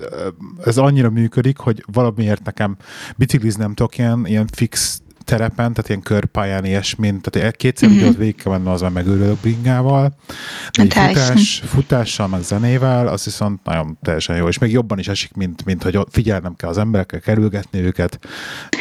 [0.66, 2.78] ez annyira működik, hogy valamiért nekem
[3.16, 8.08] bicikliznem tudok ilyen, ilyen fix terepen, tehát ilyen körpályán ilyesmin, tehát kétszer uh-huh.
[8.08, 10.16] ott végig kell menni, az megőrülök bringával,
[10.72, 15.08] de egy futás, futással, meg zenével, az viszont nagyon teljesen jó, és még jobban is
[15.08, 18.20] esik, mint, mint hogy figyelnem kell az emberekkel, kerülgetni őket,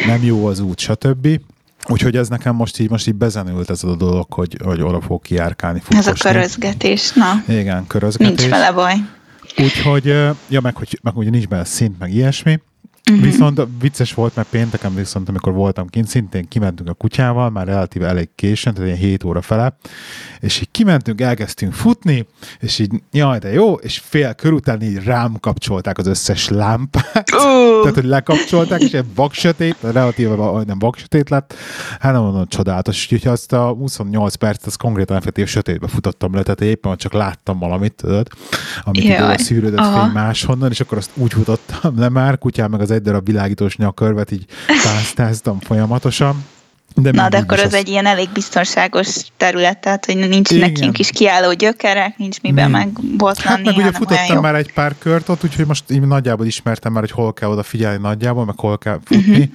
[0.06, 1.40] nem jó az út, stb.
[1.88, 5.22] Úgyhogy ez nekem most így, most így bezenült ez a dolog, hogy, hogy oda fog
[5.22, 5.78] kiárkálni.
[5.78, 6.10] Futkosni.
[6.10, 7.54] Ez a körözgetés, na.
[7.54, 8.36] Igen, körözgetés.
[8.36, 8.94] Nincs vele baj.
[9.58, 10.04] Úgyhogy,
[10.48, 12.60] ja, meg, hogy, meg ugye nincs benne szint, meg ilyesmi.
[13.10, 13.24] Uh-huh.
[13.24, 18.06] Viszont vicces volt, mert pénteken viszont, amikor voltam kint, szintén kimentünk a kutyával, már relatíve
[18.06, 19.76] elég későn, tehát ilyen 7 óra fele,
[20.40, 22.26] és így kimentünk, elkezdtünk futni,
[22.60, 27.30] és így, jaj, de jó, és fél kör után így rám kapcsolták az összes lámpát,
[27.32, 27.80] uh.
[27.80, 30.34] tehát, hogy lekapcsolták, és egy vaksötét, relatíve
[30.64, 31.54] nem vaksötét lett,
[32.00, 36.42] hát nem mondom, csodálatos, úgyhogy azt a 28 percet, az konkrétan effektív sötétbe futottam le,
[36.42, 38.28] tehát éppen csak láttam valamit, tudod,
[38.82, 39.36] amit Jaj.
[39.36, 43.26] szűrődött fény máshonnan, és akkor azt úgy futottam le már, kutyám meg az egy darab
[43.26, 44.44] világítós nyakörvet így
[44.82, 46.44] pásztáztam folyamatosan.
[46.94, 50.70] De Na, de akkor az egy ilyen elég biztonságos terület, tehát hogy nincs Igen.
[50.70, 52.72] nekünk is kiálló gyökerek, nincs miben mm.
[52.72, 53.48] megbotlani.
[53.48, 57.02] Hát meg ugye futottam már egy pár kört ott, úgyhogy most így nagyjából ismertem már,
[57.02, 59.30] hogy hol kell oda figyelni nagyjából, meg hol kell futni.
[59.30, 59.48] Uh-huh.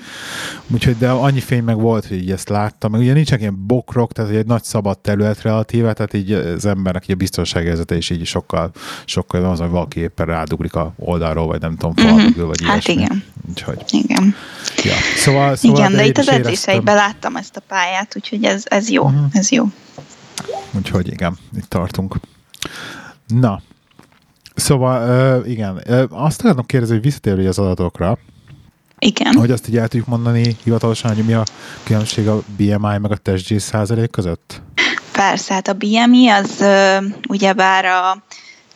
[0.73, 2.91] Úgyhogy de annyi fény meg volt, hogy így ezt láttam.
[2.91, 7.03] Meg ugye nincsenek ilyen bokrok, tehát egy nagy szabad terület relatíve, tehát így az embernek
[7.03, 8.71] így a biztonságérzete is így sokkal,
[9.05, 12.45] sokkal az, hogy valaki éppen rádugrik a oldalról, vagy nem tudom, uh-huh.
[12.47, 12.93] vagy Hát ilyesmi.
[12.93, 13.23] igen.
[13.49, 13.83] Úgyhogy.
[13.89, 14.35] Igen.
[14.83, 14.93] Ja.
[15.15, 18.89] Szóval, szóval igen, de, de itt az edzéseikben láttam ezt a pályát, úgyhogy ez, ez
[18.89, 19.25] jó, uh-huh.
[19.31, 19.65] ez jó.
[20.71, 22.15] Úgyhogy igen, itt tartunk.
[23.27, 23.61] Na,
[24.55, 28.17] szóval uh, igen, uh, azt akarom kérdezni, hogy visszatérő az adatokra,
[28.99, 29.33] igen.
[29.35, 31.43] Hogy azt így el tudjuk mondani hivatalosan, hogy mi a
[31.83, 34.61] különbség a BMI meg a testgyész százalék között?
[35.11, 36.63] Persze, hát a BMI az
[37.27, 38.23] ugyebár a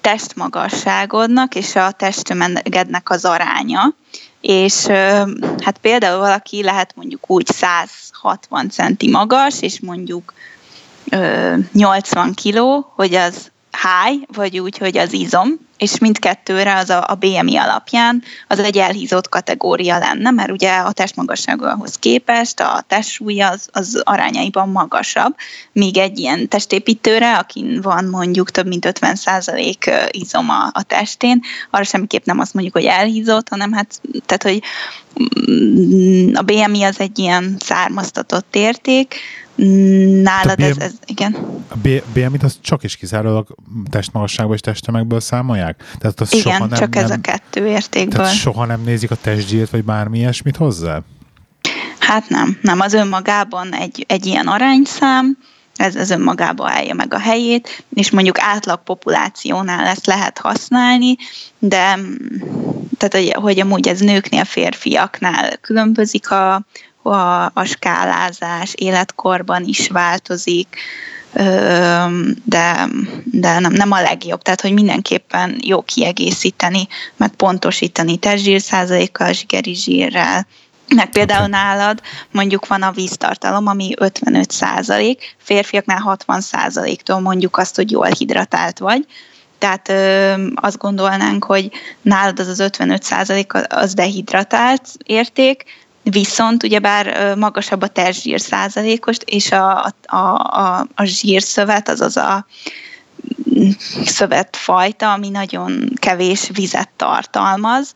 [0.01, 3.95] testmagasságodnak és a testtömegednek az aránya,
[4.41, 4.85] és
[5.63, 7.47] hát például valaki lehet mondjuk úgy
[8.21, 10.33] 160 centi magas, és mondjuk
[11.71, 17.15] 80 kiló, hogy az high, vagy úgy, hogy az izom, és mindkettőre az a, a
[17.15, 23.69] BMI alapján az egy elhízott kategória lenne, mert ugye a testmagassághoz képest a testsúly az,
[23.71, 25.35] az arányaiban magasabb,
[25.71, 31.83] míg egy ilyen testépítőre, akin van mondjuk több mint 50% izom a, a testén, arra
[31.83, 34.61] semmiképp nem azt mondjuk, hogy elhízott, hanem hát, tehát, hogy
[35.51, 39.15] mm, a BMI az egy ilyen származtatott érték,
[39.55, 41.35] Nálad ez, ez, igen.
[41.69, 41.75] A
[42.13, 43.55] BMI-t az csak is kizárólag
[43.89, 45.83] testmagasságból és testtömegből számolják?
[45.99, 48.19] Tehát az igen, soha nem, csak ez nem, a kettő értékből.
[48.19, 51.01] Tehát soha nem nézik a testgyírt, vagy bármi ilyesmit hozzá?
[51.99, 52.79] Hát nem, nem.
[52.79, 55.37] Az önmagában egy, egy ilyen arányszám,
[55.75, 61.15] ez, ez önmagában állja meg a helyét, és mondjuk átlag populációnál ezt lehet használni,
[61.59, 61.99] de
[62.97, 66.65] tehát, hogy amúgy ez nőknél, férfiaknál különbözik a,
[67.01, 70.77] a, a skálázás életkorban is változik,
[72.43, 72.87] de,
[73.23, 74.41] de nem, nem a legjobb.
[74.41, 76.87] Tehát, hogy mindenképpen jó kiegészíteni,
[77.17, 80.47] meg pontosítani testzsír százalékkal, zsigeri zsírrel,
[80.95, 87.75] meg például nálad mondjuk van a víztartalom, ami 55 százalék, férfiaknál 60 százaléktól mondjuk azt,
[87.75, 89.05] hogy jól hidratált vagy,
[89.57, 95.63] tehát ö, azt gondolnánk, hogy nálad az az 55 százalék az dehidratált érték,
[96.03, 102.45] Viszont ugyebár magasabb a testzsír százalékos, és a, a, a, a zsírszövet, azaz a
[104.05, 107.95] szövetfajta, ami nagyon kevés vizet tartalmaz,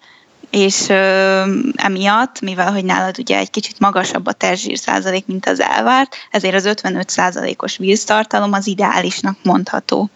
[0.50, 1.44] és ö,
[1.76, 6.56] emiatt, mivel hogy nálad ugye egy kicsit magasabb a testzsír százalék, mint az elvárt, ezért
[6.56, 10.10] az 55 százalékos víztartalom az ideálisnak mondható.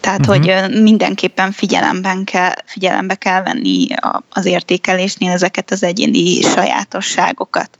[0.00, 0.36] Tehát, uh-huh.
[0.36, 3.86] hogy mindenképpen figyelemben kell, figyelembe kell venni
[4.28, 7.78] az értékelésnél ezeket az egyéni sajátosságokat.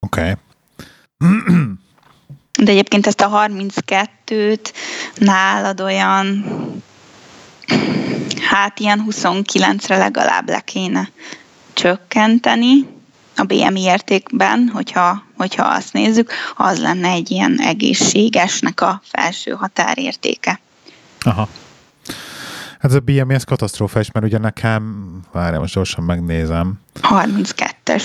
[0.00, 0.20] Oké.
[0.20, 0.34] Okay.
[2.58, 4.72] De egyébként ezt a 32-t
[5.14, 6.44] nálad olyan
[8.40, 11.10] hát ilyen 29-re legalább le kéne
[11.72, 12.86] csökkenteni
[13.38, 20.60] a BMI értékben, hogyha, hogyha azt nézzük, az lenne egy ilyen egészségesnek a felső határértéke.
[21.20, 21.48] Aha.
[22.78, 26.80] Hát ez a BMI, ez katasztrófás, mert ugye nekem, várjál, most gyorsan megnézem.
[27.02, 28.04] 32-es.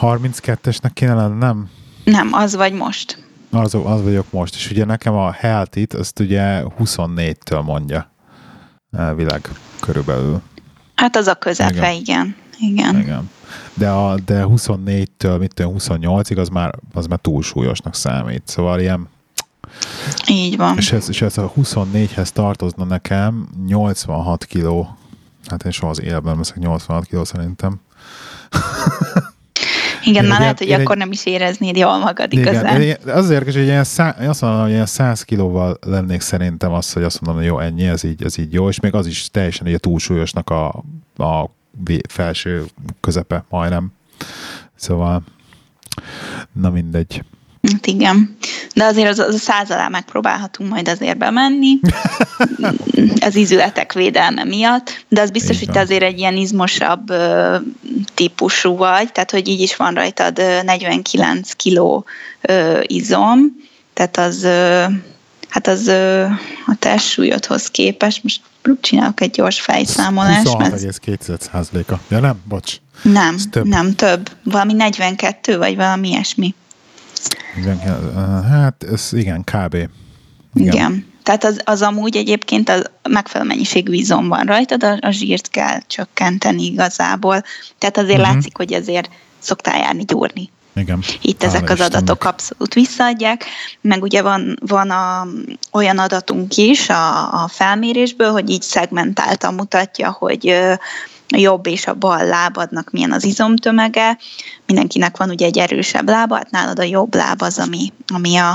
[0.00, 1.68] 32-esnek kéne lennem?
[2.04, 3.24] Nem, az vagy most.
[3.50, 8.12] Az, az vagyok most, és ugye nekem a health azt ugye 24-től mondja
[8.96, 9.48] elvileg
[9.80, 10.40] körülbelül.
[10.94, 11.94] Hát az a közepe, igen.
[11.94, 12.36] igen.
[12.58, 13.00] Igen.
[13.00, 13.30] igen.
[13.74, 18.42] De, a, de 24-től, mit tudom, 28-ig az már, az már túlsúlyosnak számít.
[18.44, 19.08] Szóval ilyen
[20.26, 20.76] így van.
[20.76, 24.96] És ez, és ez a 24-hez tartozna nekem 86 kiló.
[25.46, 27.80] Hát én soha az életben veszek 86 kiló szerintem.
[30.04, 32.82] Igen, már lehet, hogy akkor egy, nem is éreznéd jól magad igazán.
[32.82, 36.92] Igen, az érdekes, hogy ilyen szá, azt mondom, hogy ilyen 100 kilóval lennék szerintem az,
[36.92, 39.30] hogy azt mondom, hogy jó, ennyi, ez így, ez így jó, és még az is
[39.30, 40.84] teljesen ugye túlsúlyosnak a,
[41.16, 41.50] a
[42.08, 42.64] felső
[43.00, 43.92] közepe majdnem.
[44.74, 45.22] Szóval,
[46.52, 47.22] na mindegy.
[47.72, 48.36] Hát igen.
[48.74, 51.78] De azért az, az a száz alá megpróbálhatunk majd azért bemenni,
[53.26, 57.56] az izületek védelme miatt, de az biztos, hogy te azért egy ilyen izmosabb ö,
[58.14, 62.04] típusú vagy, tehát hogy így is van rajtad 49 kiló
[62.40, 63.38] ö, izom,
[63.94, 64.84] tehát az ö,
[65.48, 66.22] hát az ö,
[66.66, 68.40] a testsúlyodhoz képest, most
[68.80, 70.46] csinálok egy gyors fejszámolást.
[70.46, 71.94] 26,2%-a.
[72.08, 72.42] Ja nem?
[72.48, 72.76] Bocs.
[73.02, 73.66] Nem, több.
[73.66, 74.30] nem több.
[74.44, 76.54] Valami 42 vagy valami ilyesmi.
[78.50, 79.74] Hát ez igen, kb.
[79.74, 79.88] Igen.
[80.54, 81.10] igen.
[81.22, 85.80] Tehát az, az amúgy egyébként a megfelelő mennyiségű izom van rajtad, a, a zsírt kell
[85.86, 87.42] csökkenteni igazából.
[87.78, 88.34] Tehát azért uh-huh.
[88.34, 90.50] látszik, hogy azért szoktál járni gyúrni.
[90.74, 91.02] Igen.
[91.20, 91.94] Itt ezek az Istennek.
[91.94, 93.44] adatok abszolút visszaadják,
[93.80, 95.26] meg ugye van, van a,
[95.72, 100.48] olyan adatunk is a, a felmérésből, hogy így szegmentáltan mutatja, hogy
[101.28, 104.18] a jobb és a bal lábadnak milyen az izomtömege.
[104.66, 108.54] Mindenkinek van ugye egy erősebb lába, hát nálad a jobb láb az, ami, ami a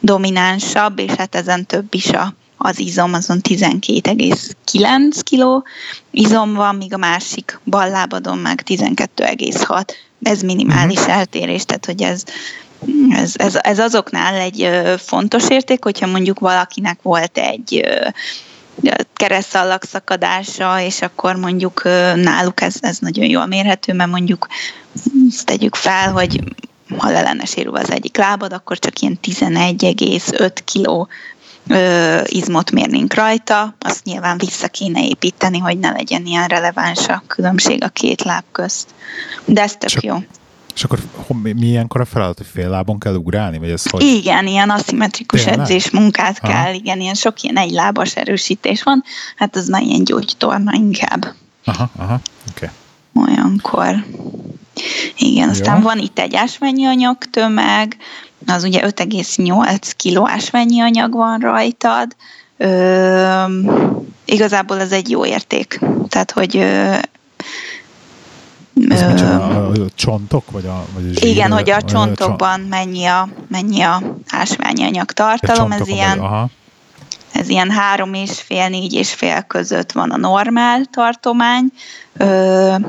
[0.00, 5.68] dominánsabb, és hát ezen több is a, az izom, azon 12,9 kg
[6.10, 9.88] izom van, míg a másik bal lábadon meg 12,6
[10.22, 11.16] ez minimális uh-huh.
[11.16, 12.22] eltérés, tehát hogy ez,
[13.10, 17.84] ez, ez, ez azoknál egy fontos érték, hogyha mondjuk valakinek volt egy
[19.14, 21.82] keresztallag szakadása, és akkor mondjuk
[22.14, 24.46] náluk ez, ez nagyon jól mérhető, mert mondjuk
[25.44, 26.40] tegyük fel, hogy
[26.96, 31.08] ha le lenne sérülve az egyik lábad, akkor csak ilyen 11,5 kiló
[31.68, 37.22] ö, izmot mérnénk rajta, azt nyilván vissza kéne építeni, hogy ne legyen ilyen releváns a
[37.26, 38.88] különbség a két láb közt.
[39.44, 40.16] De ez tök csak, jó.
[40.74, 40.98] És akkor
[41.40, 43.58] mi ilyenkor a feladat, hogy fél lábon kell ugrálni?
[43.58, 44.02] Vagy ez hogy?
[44.02, 45.60] Igen, ilyen aszimmetrikus Tényleg?
[45.60, 46.52] edzés munkát Aha.
[46.52, 49.02] kell, igen, ilyen sok ilyen egy lábas erősítés van,
[49.36, 51.34] hát az már ilyen gyógytorna inkább.
[51.64, 52.70] Aha, aha, oké.
[53.14, 53.32] Okay.
[53.32, 54.04] Olyankor.
[55.18, 55.82] Igen, aztán Jó.
[55.82, 57.96] van itt egy ásványi anyag tömeg,
[58.46, 62.16] az ugye 5,8 kg ásványi anyag van rajtad,
[62.56, 63.44] Ö,
[64.24, 65.80] igazából ez egy jó érték.
[66.08, 66.56] Tehát, hogy
[68.88, 70.50] ez ö, a, a csontok?
[70.50, 74.84] Vagy a, vagy a zsír, igen, hogy a csontokban a mennyi a, mennyi a ásványi
[74.84, 75.72] anyag tartalom.
[75.72, 76.48] Ez ilyen, aha.
[77.32, 81.72] ez ilyen három és fél, négy és fél között van a normál tartomány.
[82.16, 82.24] Ö,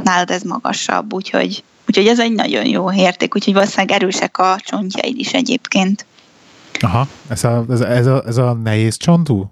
[0.03, 5.17] nálad ez magasabb, úgyhogy, úgyhogy ez egy nagyon jó érték, úgyhogy valószínűleg erősek a csontjaid
[5.17, 6.05] is egyébként.
[6.79, 9.51] Aha, ez a, ez a, ez a, ez a nehéz csontú?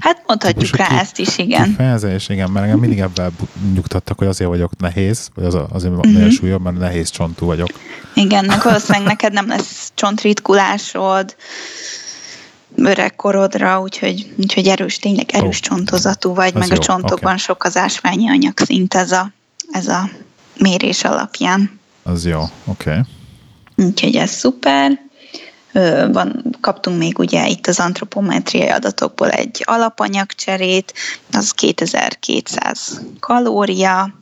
[0.00, 1.64] Hát mondhatjuk rá ki, ezt is, igen.
[1.64, 3.32] Kifejezés, igen, mert engem mindig ebben
[3.74, 6.30] nyugtattak, hogy azért vagyok nehéz, vagy az, azért uh-huh.
[6.30, 7.68] súlyobb, mert nehéz csontú vagyok.
[8.14, 11.36] Igen, meg valószínűleg neked nem lesz csontritkulásod,
[12.76, 15.62] öregkorodra, úgyhogy, úgyhogy erős, tényleg erős oh.
[15.62, 17.38] csontozatú vagy, meg jó, a csontokban okay.
[17.38, 19.32] sok az ásványi anyag szint ez a,
[19.70, 20.08] ez a
[20.58, 21.80] mérés alapján.
[22.02, 22.90] Az jó, oké.
[22.90, 23.00] Okay.
[23.76, 25.06] Úgyhogy ez szuper
[26.12, 30.94] van, kaptunk még ugye itt az antropometriai adatokból egy alapanyagcserét,
[31.32, 34.14] az 2200 kalória,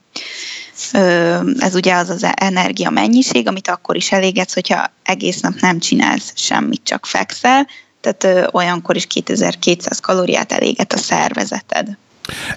[1.59, 6.33] ez ugye az az energia mennyiség, amit akkor is elégetsz, hogyha egész nap nem csinálsz
[6.35, 7.67] semmit, csak fekszel,
[8.01, 11.97] tehát olyankor is 2200 kalóriát eléget a szervezeted.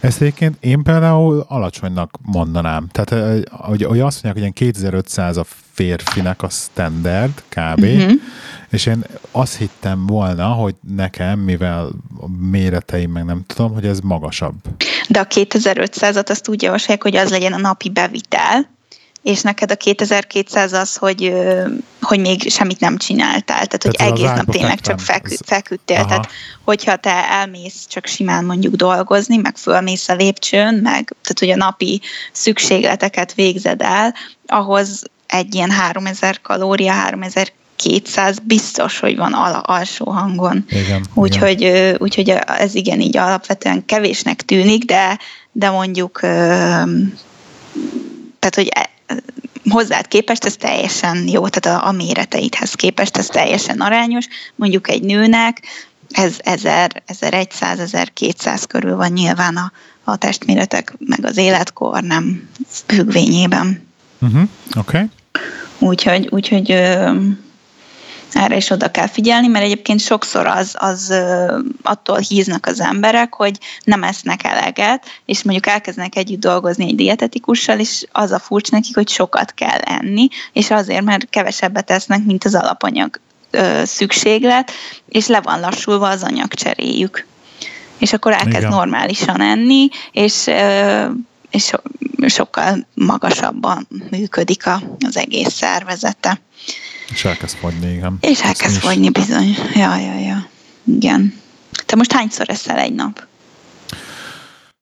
[0.02, 2.88] Ezt egyébként én például alacsonynak mondanám.
[2.92, 7.84] Tehát, hogy, hogy azt mondják, hogy ilyen 2500 a férfinek a standard kb.
[7.84, 8.12] Uh-huh.
[8.70, 11.90] És én azt hittem volna, hogy nekem, mivel
[12.20, 14.56] a méreteim meg nem tudom, hogy ez magasabb.
[15.10, 18.70] De a 2500-at azt úgy javasolják, hogy az legyen a napi bevitel,
[19.22, 21.34] és neked a 2200 az, hogy,
[22.02, 25.98] hogy még semmit nem csináltál, tehát, tehát hogy egész nap tényleg csak fekü, feküdtél.
[25.98, 26.08] Aha.
[26.08, 26.30] Tehát,
[26.64, 31.56] hogyha te elmész csak simán mondjuk dolgozni, meg fölmész a lépcsőn, meg tehát, hogy a
[31.56, 32.02] napi
[32.32, 34.16] szükségleteket végzed el,
[34.46, 40.66] ahhoz egy ilyen 3000 kalória, 3200 biztos, hogy van al- alsó hangon.
[40.70, 41.96] Igen, úgyhogy, igen.
[42.00, 45.20] úgyhogy ez igen, így alapvetően kevésnek tűnik, de,
[45.52, 46.20] de mondjuk
[48.40, 48.90] tehát, hogy e,
[49.70, 54.26] hozzád képest ez teljesen jó, tehát a, a méreteidhez képest ez teljesen arányos.
[54.56, 55.62] Mondjuk egy nőnek
[56.12, 59.72] ez 1000, 1100, 1200 körül van nyilván a,
[60.04, 62.50] a testméretek, meg az életkor nem
[62.88, 63.88] függvényében.
[64.22, 64.42] Uh-huh.
[64.78, 64.98] Oké.
[64.98, 65.10] Okay.
[65.80, 66.72] Úgyhogy, úgyhogy
[68.32, 71.14] erre is oda kell figyelni, mert egyébként sokszor az, az
[71.84, 77.80] attól híznak az emberek, hogy nem esznek eleget, és mondjuk elkezdenek együtt dolgozni egy dietetikussal,
[77.80, 82.44] és az a furcsa nekik, hogy sokat kell enni, és azért, mert kevesebbet esznek, mint
[82.44, 83.20] az alapanyag
[83.84, 84.72] szükséglet,
[85.08, 87.26] és le van lassulva az anyagcseréjük.
[87.98, 88.70] És akkor elkezd Igen.
[88.70, 90.50] normálisan enni, és
[91.50, 91.78] és so,
[92.28, 94.64] sokkal magasabban működik
[95.00, 96.42] az egész szervezete.
[97.12, 98.18] És elkezd fogyni, igen.
[98.22, 99.56] És elkezd Ezt fogyni, bizony.
[99.74, 100.48] Ja, ja, ja.
[100.84, 101.34] Igen.
[101.86, 103.28] Te most hányszor eszel egy nap?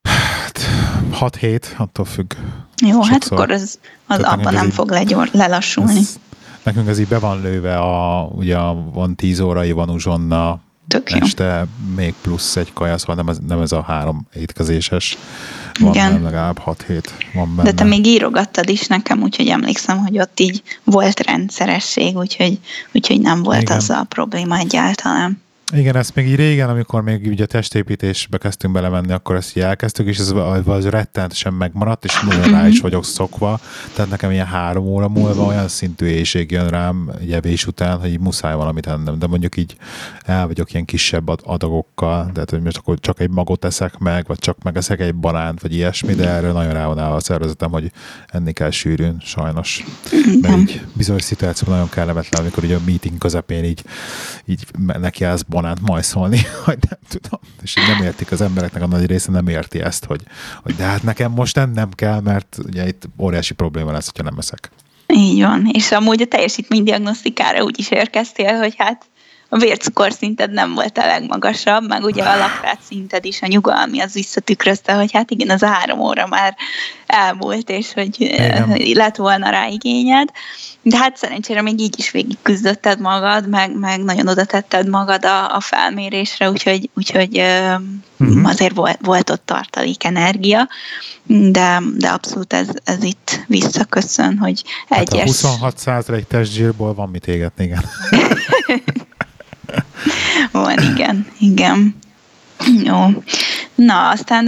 [0.02, 0.60] Hát,
[1.20, 2.32] 6-7, attól függ.
[2.86, 3.38] Jó, hát Sokszor.
[3.38, 5.98] hát akkor az, az abban nem így, fog legyor, lelassulni.
[5.98, 6.18] Ez,
[6.62, 8.56] nekünk ez így be van lőve, a, ugye
[8.92, 11.18] van 10 órai van uzsonna, Tök jó.
[11.20, 11.66] este
[11.96, 15.16] még plusz egy kaja, szóval nem ez, nem ez a három étkezéses,
[15.78, 16.12] van Igen.
[16.12, 17.70] nem legalább 6 hét van benne.
[17.70, 22.58] De te még írogattad is nekem, úgyhogy emlékszem, hogy ott így volt rendszeresség, úgyhogy,
[22.92, 23.76] úgyhogy nem volt Igen.
[23.76, 25.42] az a probléma egyáltalán.
[25.72, 29.62] Igen, ezt még így régen, amikor még ugye a testépítésbe kezdtünk belemenni, akkor ezt így
[29.62, 30.32] elkezdtük, és ez
[30.66, 33.60] az rettenetesen megmaradt, és nagyon rá is vagyok szokva.
[33.94, 38.10] Tehát nekem ilyen három óra múlva olyan szintű éjség jön rám egy evés után, hogy
[38.10, 39.18] így muszáj valamit ennem.
[39.18, 39.76] De mondjuk így
[40.24, 44.38] el vagyok ilyen kisebb adagokkal, tehát hogy most akkor csak egy magot eszek meg, vagy
[44.38, 47.92] csak megeszek egy banánt, vagy ilyesmi, de erre nagyon rá van a szervezetem, hogy
[48.26, 49.84] enni kell sűrűn, sajnos.
[50.40, 53.84] Mert így bizonyos szituációban nagyon kellemetlen, amikor ugye a meeting közepén így,
[54.46, 54.66] így
[54.98, 57.40] neki az banánt majszolni, hogy nem tudom.
[57.62, 60.20] És nem értik az embereknek a nagy része, nem érti ezt, hogy,
[60.62, 64.38] hogy de hát nekem most nem kell, mert ugye itt óriási probléma lesz, hogyha nem
[64.38, 64.70] eszek.
[65.06, 69.04] Így van, és amúgy a teljesítménydiagnosztikára úgy is érkeztél, hogy hát
[69.48, 74.00] a vércukor szinted nem volt a legmagasabb, meg ugye a laktát szinted is, a nyugalmi
[74.00, 76.56] az visszatükrözte, hogy hát igen, az három óra már
[77.06, 78.76] elmúlt, és hogy igen.
[78.92, 80.28] lett volna rá igényed.
[80.82, 85.24] De hát szerencsére még így is végig küzdötted magad, meg, meg nagyon oda tetted magad
[85.24, 87.38] a, a felmérésre, úgyhogy, úgyhogy
[88.18, 88.48] uh-huh.
[88.48, 90.68] azért volt, volt ott tartalék energia,
[91.26, 95.20] de, de abszolút ez, ez itt visszaköszön, hogy hát egyes...
[95.20, 97.84] a 26 százalék testzsírból van mit égetni, igen.
[100.52, 101.94] van, igen, igen.
[102.84, 103.06] Jó.
[103.74, 104.44] Na, aztán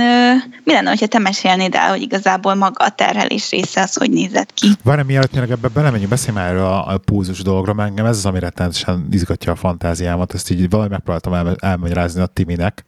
[0.64, 4.54] mi lenne, hogyha te mesélnéd el, hogy igazából maga a terhelés része az hogy nézett
[4.54, 4.68] ki?
[4.82, 8.16] Várj, mielőtt még ebbe belemegyünk, beszélj már erről a, a púzus dologról, mert engem ez
[8.16, 12.84] az, ami rettenetesen izgatja a fantáziámat, ezt így valahogy megpróbáltam el, elmagyarázni a Timinek,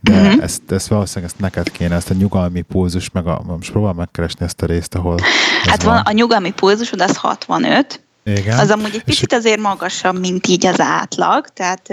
[0.00, 0.42] de uh-huh.
[0.42, 4.44] ezt, ezt valószínűleg ezt neked kéne, ezt a nyugalmi pulzus, meg a, most próbálom megkeresni
[4.44, 5.18] ezt a részt, ahol
[5.64, 6.02] Hát van, van.
[6.04, 8.58] a nyugalmi pulzusod az 65, igen.
[8.58, 11.46] Az amúgy egy picit azért magasabb, mint így az átlag.
[11.48, 11.88] Tehát,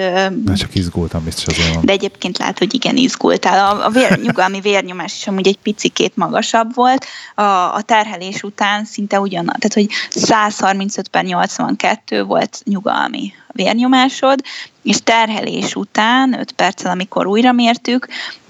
[0.46, 1.86] Na, csak izgultam biztos azért van.
[1.86, 3.76] De egyébként lehet, hogy igen, izgultál.
[3.76, 7.06] A, a vér, nyugalmi vérnyomás is amúgy egy picikét magasabb volt.
[7.36, 7.42] A,
[7.74, 9.56] a terhelés után szinte ugyanaz.
[9.60, 14.44] Tehát, hogy 135 per 82 volt nyugalmi vérnyomásod,
[14.84, 18.08] és terhelés után, 5 perccel, amikor újra mértük,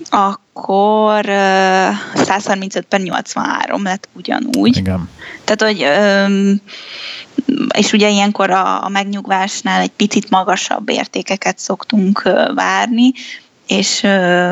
[0.10, 1.26] akkor
[2.14, 4.78] 135 per 83 lett ugyanúgy.
[4.78, 5.10] Igen.
[5.44, 5.86] Tehát, hogy
[7.72, 12.22] és ugye ilyenkor a, a megnyugvásnál egy picit magasabb értékeket szoktunk
[12.56, 13.12] várni,
[13.68, 14.04] és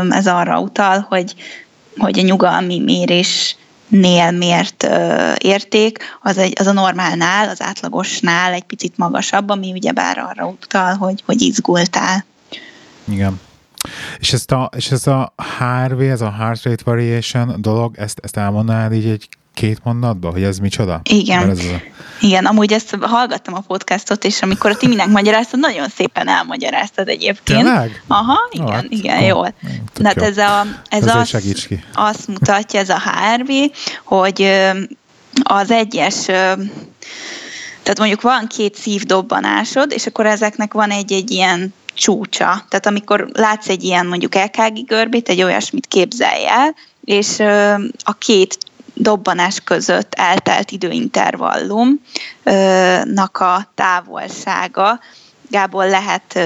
[0.09, 1.35] ez arra utal, hogy,
[1.97, 3.55] hogy a nyugalmi mérés
[3.87, 9.71] nél mért ö, érték, az, egy, az a normálnál, az átlagosnál egy picit magasabb, ami
[9.71, 12.25] ugyebár arra utal, hogy, hogy izgultál.
[13.05, 13.39] Igen.
[14.19, 18.37] És ezt a, és ez a HRV, ez a Heart Rate Variation dolog, ezt, ezt
[18.37, 21.01] elmondanád így egy két mondatba, hogy ez micsoda?
[21.03, 21.49] Igen.
[21.49, 21.81] Ez a...
[22.21, 27.63] Igen, amúgy ezt hallgattam a podcastot, és amikor a Timinek magyaráztad, nagyon szépen elmagyaráztad egyébként.
[27.63, 28.03] Tényleg?
[28.07, 29.53] Aha, igen, oh, hát, igen, jól.
[29.99, 31.83] De hát ez, a, ez az, ki.
[31.93, 33.51] azt mutatja, ez a HRV,
[34.03, 34.49] hogy
[35.43, 36.25] az egyes
[37.83, 42.65] tehát mondjuk van két szívdobbanásod, és akkor ezeknek van egy-egy ilyen csúcsa.
[42.69, 47.39] Tehát amikor látsz egy ilyen mondjuk LKG görbét, egy olyasmit képzelj el, és
[48.03, 48.57] a két
[48.97, 54.99] dobbanás között eltelt időintervallumnak a távolsága,
[55.49, 56.39] Gából lehet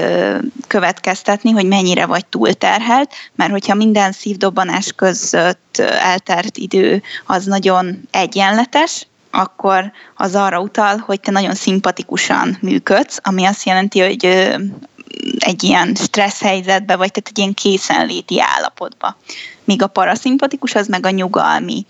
[0.66, 9.06] következtetni, hogy mennyire vagy túlterhelt, mert hogyha minden szívdobbanás között eltert idő az nagyon egyenletes,
[9.30, 14.24] akkor az arra utal, hogy te nagyon szimpatikusan működsz, ami azt jelenti, hogy
[15.38, 19.16] egy ilyen stressz helyzetbe, vagy tehát egy ilyen készenléti állapotba.
[19.64, 21.86] Míg a paraszimpatikus az meg a nyugalmi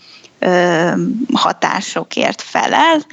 [1.33, 3.05] hatásokért felel,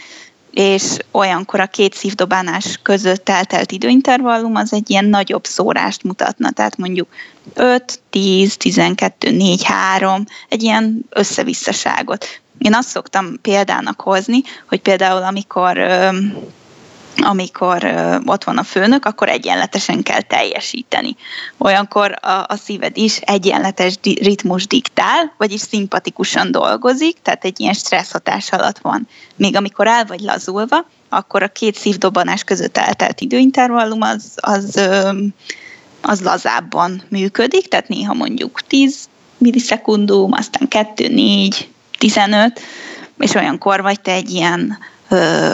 [0.51, 6.77] és olyankor a két szívdobánás között eltelt időintervallum az egy ilyen nagyobb szórást mutatna, tehát
[6.77, 7.09] mondjuk
[7.55, 12.27] 5, 10, 12, 4, 3, egy ilyen összevisszaságot.
[12.59, 15.79] Én azt szoktam példának hozni, hogy például amikor
[17.23, 17.85] amikor
[18.27, 21.17] ott van a főnök, akkor egyenletesen kell teljesíteni.
[21.59, 28.13] Olyankor a, a szíved is egyenletes ritmus diktál, vagyis szimpatikusan dolgozik, tehát egy ilyen stressz
[28.13, 29.09] hatás alatt van.
[29.37, 34.81] Még amikor el vagy lazulva, akkor a két szívdobanás között eltelt időintervallum az, az,
[36.01, 39.09] az lazábban működik, tehát néha mondjuk 10
[39.39, 41.69] millisekundum, aztán 2, 4,
[41.99, 42.61] 15,
[43.19, 44.79] és olyankor vagy te egy ilyen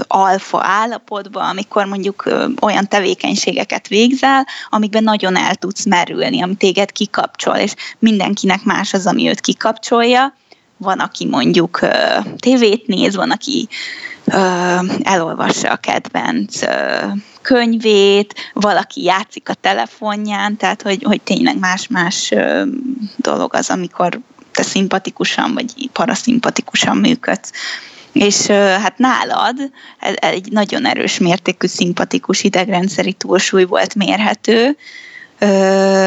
[0.07, 2.31] alfa állapotba, amikor mondjuk
[2.61, 9.07] olyan tevékenységeket végzel, amikben nagyon el tudsz merülni, ami téged kikapcsol, és mindenkinek más az,
[9.07, 10.35] ami őt kikapcsolja.
[10.79, 11.81] Van, aki mondjuk
[12.39, 13.69] tévét néz, van, aki
[15.03, 16.59] elolvassa a kedvenc
[17.43, 22.35] könyvét, valaki játszik a telefonján, tehát hogy, hogy tényleg más-más
[23.17, 24.21] dolog az, amikor
[24.53, 27.51] te szimpatikusan vagy paraszimpatikusan működsz.
[28.19, 29.57] És hát nálad
[30.15, 34.77] egy nagyon erős mértékű szimpatikus idegrendszeri túlsúly volt mérhető,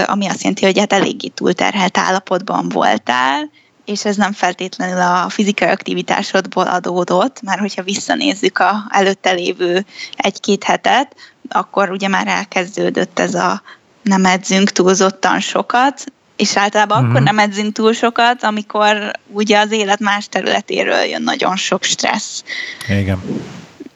[0.05, 3.49] ami azt jelenti, hogy hát eléggé túlterhelt állapotban voltál,
[3.85, 9.85] és ez nem feltétlenül a fizikai aktivitásodból adódott, mert hogyha visszanézzük a előtte lévő
[10.15, 11.15] egy-két hetet,
[11.49, 13.61] akkor ugye már elkezdődött ez a
[14.01, 16.03] nem edzünk túlzottan sokat,
[16.39, 17.11] és általában uh-huh.
[17.11, 22.43] akkor nem edzünk túl sokat, amikor ugye az élet más területéről jön nagyon sok stressz.
[22.87, 23.21] Igen.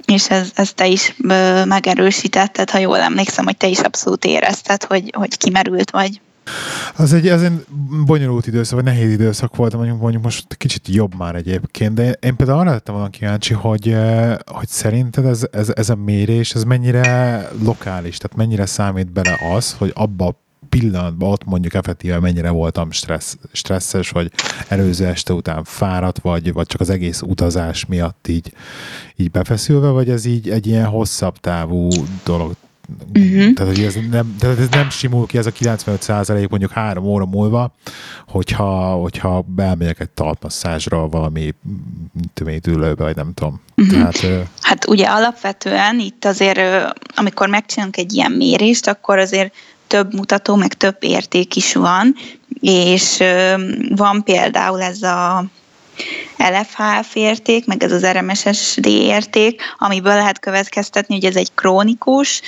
[0.05, 4.83] És ez, ez te is ö, megerősítetted, ha jól emlékszem, hogy te is abszolút érezted,
[4.83, 6.21] hogy, hogy kimerült vagy.
[6.95, 7.65] Az egy, az egy
[8.05, 12.35] bonyolult időszak, vagy nehéz időszak volt, mondjuk, mondjuk most kicsit jobb már egyébként, de én
[12.35, 13.95] például arra lettem volna kíváncsi, hogy,
[14.45, 19.75] hogy szerinted ez, ez, ez a mérés, ez mennyire lokális, tehát mennyire számít bele az,
[19.77, 20.42] hogy abba a
[20.79, 24.31] pillanatban ott mondjuk effektíve mennyire voltam stressz, stresszes, vagy
[24.67, 28.53] előző este után fáradt, vagy, vagy csak az egész utazás miatt így,
[29.15, 31.89] így befeszülve, vagy ez így egy ilyen hosszabb távú
[32.23, 32.55] dolog
[33.15, 33.53] Uh-huh.
[33.53, 37.03] Tehát, hogy ez nem, tehát ez nem simul ki ez a 95 százalék mondjuk három
[37.03, 37.73] óra múlva,
[38.27, 41.53] hogyha, hogyha belmegyek egy talpmasszázsra valami
[42.33, 43.61] töménytülőbe, vagy nem tudom.
[43.77, 43.93] Uh-huh.
[43.93, 46.59] Tehát, hát ugye alapvetően itt azért,
[47.15, 49.53] amikor megcsinálunk egy ilyen mérést, akkor azért
[49.87, 52.15] több mutató, meg több érték is van,
[52.59, 53.23] és
[53.89, 55.45] van például ez a
[56.37, 62.41] LFHF érték, meg ez az RMSSD érték, amiből lehet következtetni, hogy ez egy krónikus,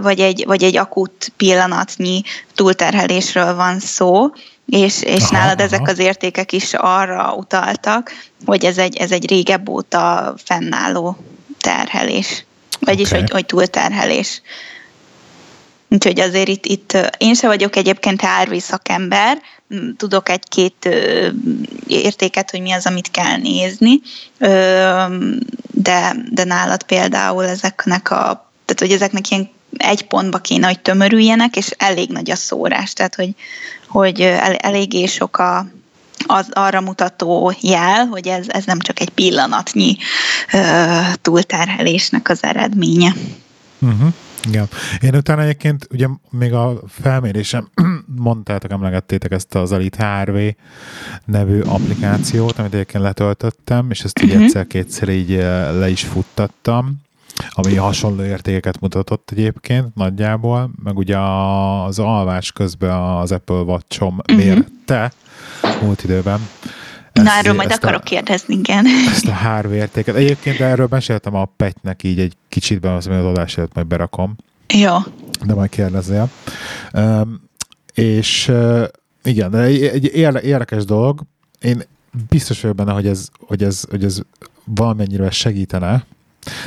[0.00, 2.22] vagy egy, vagy egy akut pillanatnyi
[2.54, 4.30] túlterhelésről van szó,
[4.66, 5.68] és, és aha, nálad aha.
[5.68, 8.12] ezek az értékek is arra utaltak,
[8.44, 11.16] hogy ez egy, ez egy régebb óta fennálló
[11.60, 12.44] terhelés,
[12.80, 13.20] vagyis okay.
[13.20, 14.42] hogy, hogy túlterhelés.
[15.88, 19.38] Úgyhogy azért itt, itt én se vagyok egyébként árvi szakember,
[19.96, 20.88] tudok egy-két
[21.86, 24.00] értéket, hogy mi az, amit kell nézni,
[25.70, 31.56] de, de nálad például ezeknek a, tehát hogy ezeknek ilyen egy pontba kéne, hogy tömörüljenek,
[31.56, 33.34] és elég nagy a szórás, tehát hogy,
[33.88, 35.66] hogy el, eléggé sok a,
[36.26, 39.96] az arra mutató jel, hogy ez, ez nem csak egy pillanatnyi
[40.52, 43.14] ö, túlterhelésnek az eredménye.
[43.78, 44.12] Uh-huh.
[44.48, 44.68] Igen.
[45.00, 47.68] Én utána egyébként, ugye még a felmérésem
[48.16, 50.36] mondtátok, emlegettétek ezt az Elite HRV
[51.24, 54.44] nevű applikációt, amit egyébként letöltöttem, és ezt így uh-huh.
[54.44, 57.00] egyszer-kétszer így eh, le is futtattam,
[57.50, 64.36] ami hasonló értékeket mutatott egyébként nagyjából, meg ugye az alvás közben az Apple Watch-om uh-huh.
[64.36, 65.12] mérte
[65.82, 66.40] múlt időben,
[67.22, 68.86] Na, erről majd akarok a, kérdezni, igen.
[69.10, 70.14] Ezt a HRV értéket.
[70.14, 74.36] Egyébként erről meséltem a Petnek így egy kicsit, be, az adás előtt majd berakom.
[74.74, 74.96] Jó.
[75.44, 76.30] De majd kérdezzél.
[76.92, 77.40] Um,
[77.94, 78.84] és uh,
[79.22, 80.04] igen, de egy, egy
[80.44, 81.22] érdekes dolog.
[81.60, 81.82] Én
[82.28, 84.20] biztos vagyok benne, hogy ez, hogy ez, hogy ez
[84.64, 86.04] valamennyire segítene,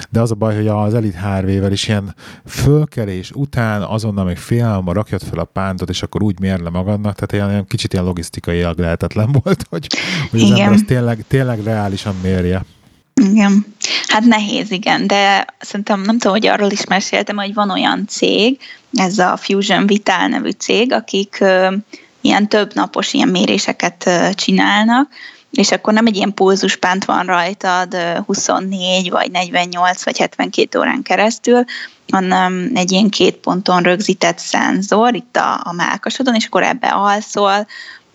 [0.09, 2.15] de az a baj, hogy az Elite HRV-vel is ilyen
[2.45, 7.15] fölkelés után azonnal még félelma rakjad fel a pántot, és akkor úgy mér le magadnak,
[7.15, 9.87] tehát ilyen, kicsit ilyen logisztikai lehetetlen volt, hogy,
[10.31, 10.59] hogy az igen.
[10.59, 12.65] ember azt tényleg, tényleg reálisan mérje.
[13.13, 13.65] Igen.
[14.07, 18.59] Hát nehéz, igen, de szerintem nem tudom, hogy arról is meséltem, hogy van olyan cég,
[18.93, 21.73] ez a Fusion Vital nevű cég, akik uh,
[22.21, 25.09] ilyen több napos ilyen méréseket uh, csinálnak,
[25.51, 27.95] és akkor nem egy ilyen pulzuspánt van rajtad
[28.25, 31.63] 24 vagy 48 vagy 72 órán keresztül,
[32.11, 37.67] hanem egy ilyen két ponton rögzített szenzor itt a, a mákasodon, és akkor ebbe alszol.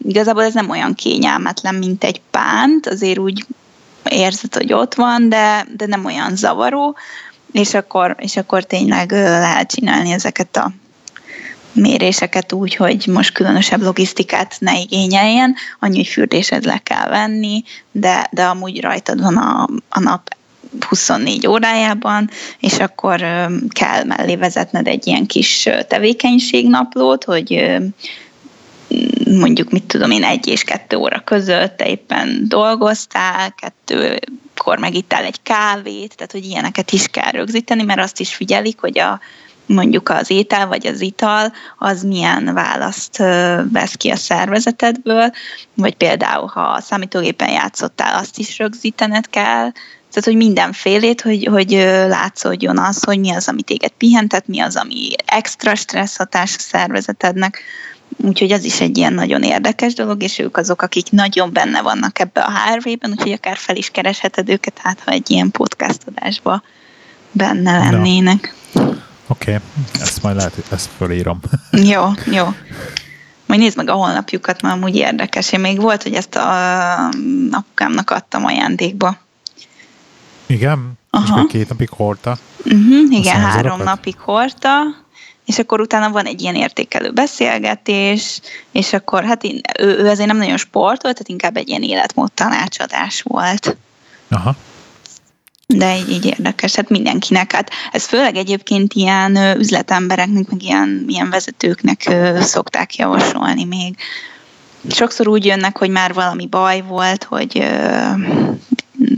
[0.05, 3.47] Igazából ez nem olyan kényelmetlen, mint egy pánt, azért úgy
[4.11, 6.97] érzed, hogy ott van, de, de nem olyan zavaró,
[7.53, 10.71] és akkor, és akkor tényleg lehet csinálni ezeket a
[11.77, 17.63] méréseket úgy, hogy most különösebb logisztikát ne igényeljen, annyi, hogy fürdésed le kell venni,
[17.93, 20.37] de, de amúgy rajtad van a, a nap
[20.89, 23.21] 24 órájában, és akkor
[23.69, 27.79] kell mellé vezetned egy ilyen kis tevékenységnaplót, hogy
[29.31, 35.43] mondjuk, mit tudom én, egy és kettő óra között te éppen dolgoztál, kettőkor megittál egy
[35.43, 39.21] kávét, tehát hogy ilyeneket is kell rögzíteni, mert azt is figyelik, hogy a,
[39.67, 43.17] mondjuk az étel vagy az ital, az milyen választ
[43.73, 45.33] vesz ki a szervezetedből,
[45.75, 49.73] vagy például, ha a számítógépen játszottál, azt is rögzítened kell,
[50.11, 51.71] tehát, hogy mindenfélét, hogy, hogy
[52.09, 56.61] látszódjon az, hogy mi az, ami téged pihentet, mi az, ami extra stressz hatás a
[56.61, 57.63] szervezetednek,
[58.17, 62.19] Úgyhogy az is egy ilyen nagyon érdekes dolog, és ők azok, akik nagyon benne vannak
[62.19, 66.63] ebbe a HRV-ben, úgyhogy akár fel is keresheted őket, hát ha egy ilyen podcast adásba
[67.33, 68.55] benne lennének.
[68.73, 69.06] Na.
[69.27, 69.63] Oké, okay.
[70.01, 71.41] ezt majd lehet, ezt fölírom.
[71.93, 72.45] jó, jó.
[73.47, 75.53] Majd nézd meg a honlapjukat, mert amúgy érdekes.
[75.53, 77.09] Én még volt, hogy ezt a
[77.51, 79.17] apukámnak adtam ajándékba.
[80.47, 80.93] Igen?
[81.11, 81.41] Aha.
[81.41, 82.37] És két napig hordta?
[82.65, 84.81] Uh-huh, igen, három napig hordta,
[85.45, 88.41] és akkor utána van egy ilyen értékelő beszélgetés,
[88.73, 92.33] és akkor hát én, ő, ő azért nem nagyon sportolt, tehát inkább egy ilyen életmód
[92.33, 93.77] tanácsadás volt.
[94.29, 94.57] Aha
[95.67, 97.53] de így, így érdekes, hát mindenkinek.
[97.53, 103.97] Hát ez főleg egyébként ilyen üzletembereknek, meg ilyen, ilyen vezetőknek szokták javasolni még.
[104.91, 107.67] Sokszor úgy jönnek, hogy már valami baj volt, hogy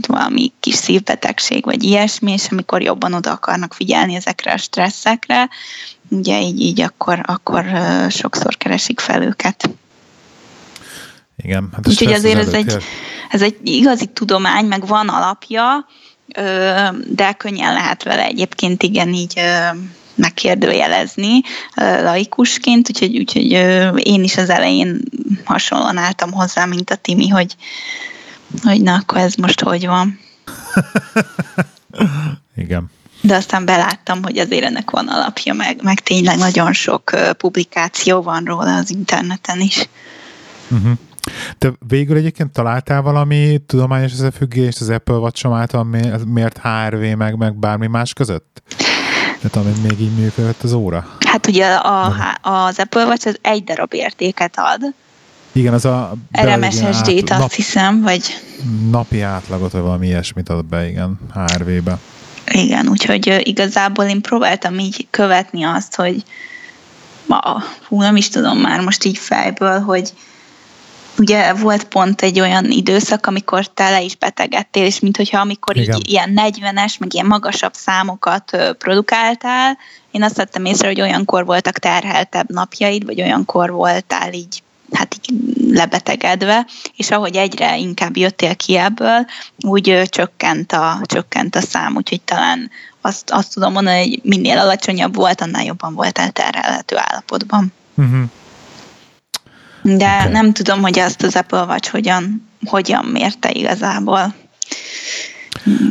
[0.07, 5.49] valami kis szívbetegség, vagy ilyesmi, és amikor jobban oda akarnak figyelni ezekre a stresszekre,
[6.09, 7.65] ugye így, így akkor, akkor
[8.09, 9.69] sokszor keresik fel őket.
[11.37, 11.69] Igen.
[11.73, 12.83] Hát Úgyhogy azért ez egy,
[13.29, 15.87] ez egy igazi tudomány, meg van alapja,
[17.07, 19.41] de könnyen lehet vele egyébként igen így
[20.15, 21.41] megkérdőjelezni
[21.75, 23.51] laikusként, úgyhogy, úgyhogy
[24.07, 25.01] én is az elején
[25.43, 27.55] hasonlóan álltam hozzá, mint a Timi, hogy,
[28.63, 30.19] hogy na, akkor ez most hogy van.
[32.55, 32.91] Igen.
[33.21, 38.43] De aztán beláttam, hogy azért ennek van alapja, meg, meg tényleg nagyon sok publikáció van
[38.43, 39.89] róla az interneten is.
[40.69, 40.91] Uh-huh.
[41.57, 45.83] Te végül egyébként találtál valami tudományos összefüggést az Apple watch által
[46.25, 48.61] miért HRV meg, meg bármi más között?
[49.41, 51.07] Tehát amit még így működött az óra?
[51.25, 54.93] Hát ugye a, az Apple Watch az egy darab értéket ad.
[55.51, 56.13] Igen, az a...
[56.41, 58.23] RMSSD-t azt nap, hiszem, vagy...
[58.89, 61.97] Napi átlagot, vagy valami ilyesmit ad be, igen, HRV-be.
[62.51, 66.23] Igen, úgyhogy igazából én próbáltam így követni azt, hogy
[67.25, 70.13] ma, hú, nem is tudom már most így fejből, hogy
[71.19, 75.97] ugye volt pont egy olyan időszak, amikor te le is betegedtél, és mintha amikor Igen.
[75.97, 79.77] így ilyen 40-es, meg ilyen magasabb számokat produkáltál,
[80.11, 85.37] én azt vettem észre, hogy olyankor voltak terheltebb napjaid, vagy olyankor voltál így hát így
[85.71, 86.65] lebetegedve,
[86.95, 89.25] és ahogy egyre inkább jöttél ki ebből,
[89.59, 92.69] úgy csökkent a, csökkent a szám, úgyhogy talán
[93.01, 97.73] azt, azt tudom mondani, hogy minél alacsonyabb volt, annál jobban voltál terhelhető állapotban.
[97.95, 98.23] Uh-huh.
[99.81, 100.31] De okay.
[100.31, 104.33] nem tudom, hogy azt az Apple Watch hogyan, hogyan mérte igazából.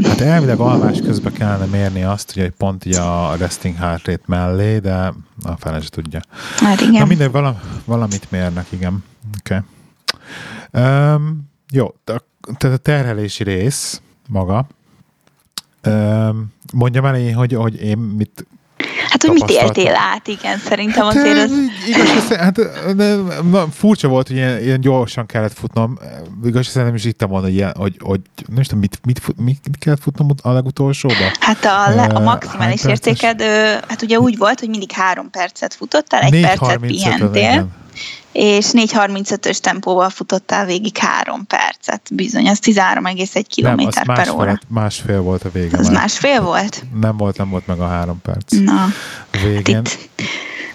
[0.03, 4.23] Hát elvileg alvás közben kellene mérni azt, hogy egy pont így a resting heart rate
[4.27, 5.13] mellé, de
[5.43, 6.21] a fele se tudja.
[6.57, 6.93] Hát igen.
[6.93, 9.05] Na minden, vala, valamit mérnek, igen.
[9.39, 9.63] Oké.
[10.71, 11.15] Okay.
[11.15, 14.67] Um, jó, tehát a terhelési rész maga.
[15.87, 18.47] Um, mondjam el én, hogy, hogy én mit
[19.09, 21.51] Hát, hogy mit éltél át, igen, szerintem hát, azért az...
[21.89, 22.59] Igaz, hát,
[22.97, 23.15] de,
[23.51, 25.99] na, furcsa volt, hogy ilyen, ilyen, gyorsan kellett futnom.
[26.45, 29.61] Igaz, szerintem is itt volna, hogy, ilyen, hogy, hogy nem is tudom, mit, mit, mit,
[29.65, 31.15] mit kellett futnom a legutolsóba?
[31.41, 33.43] Hát a, le, a maximális értéked,
[33.89, 37.69] hát ugye úgy volt, hogy mindig három percet futottál, egy percet pihentél
[38.39, 44.59] és 4.35-ös tempóval futottál végig három percet, bizony, az 13,1 km per óra.
[44.69, 45.79] Másfél volt a vége.
[45.79, 46.85] Az másfél volt?
[47.01, 48.53] Nem volt, nem volt meg a három perc.
[48.53, 48.87] Na,
[49.43, 49.75] végén.
[49.75, 50.23] Hát itt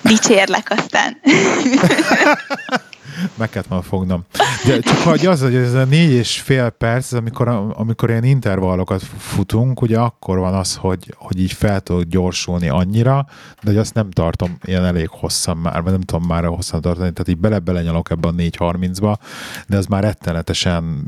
[0.02, 1.18] dicsérlek aztán.
[3.36, 4.24] meg kellett volna fognom.
[4.66, 9.04] De csak hogy az, hogy ez a négy és fél perc, amikor, amikor ilyen intervallokat
[9.18, 13.26] futunk, ugye akkor van az, hogy, hogy így fel tudok gyorsulni annyira,
[13.62, 17.12] de hogy azt nem tartom ilyen elég hosszan már, vagy nem tudom már hosszan tartani,
[17.12, 19.16] tehát így bele-bele nyalok ebbe a 4.30-ba,
[19.68, 21.04] de az már rettenetesen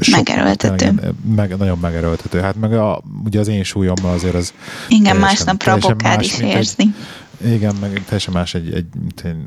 [0.00, 1.14] sok, megerőltető.
[1.34, 2.40] meg, nagyon megerőltető.
[2.40, 4.52] Hát meg a, ugye az én súlyommal azért az
[4.88, 6.84] Igen, másnapra a is érzni.
[6.84, 6.94] Egy,
[7.44, 8.86] igen, meg teljesen más egy, egy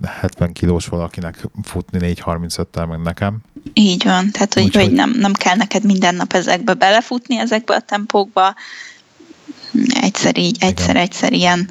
[0.06, 3.38] 70 kilós valakinek futni 4.35-tel, meg nekem.
[3.74, 7.76] Így van, tehát hogy, Úgy, hogy nem, nem kell neked minden nap ezekbe belefutni, ezekbe
[7.76, 8.56] a tempókba.
[10.02, 11.70] Egyszer így, egyszer-egyszer ilyen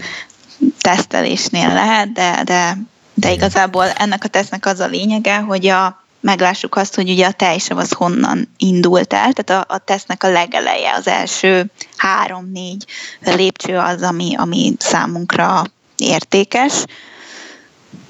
[0.81, 2.79] tesztelésnél lehet, de, de,
[3.15, 7.33] de igazából ennek a tesznek az a lényege, hogy a, meglássuk azt, hogy ugye a
[7.33, 12.85] tejsav az honnan indult el, tehát a, a tesznek a legeleje, az első három-négy
[13.21, 15.65] lépcső az, ami, ami számunkra
[16.05, 16.85] értékes.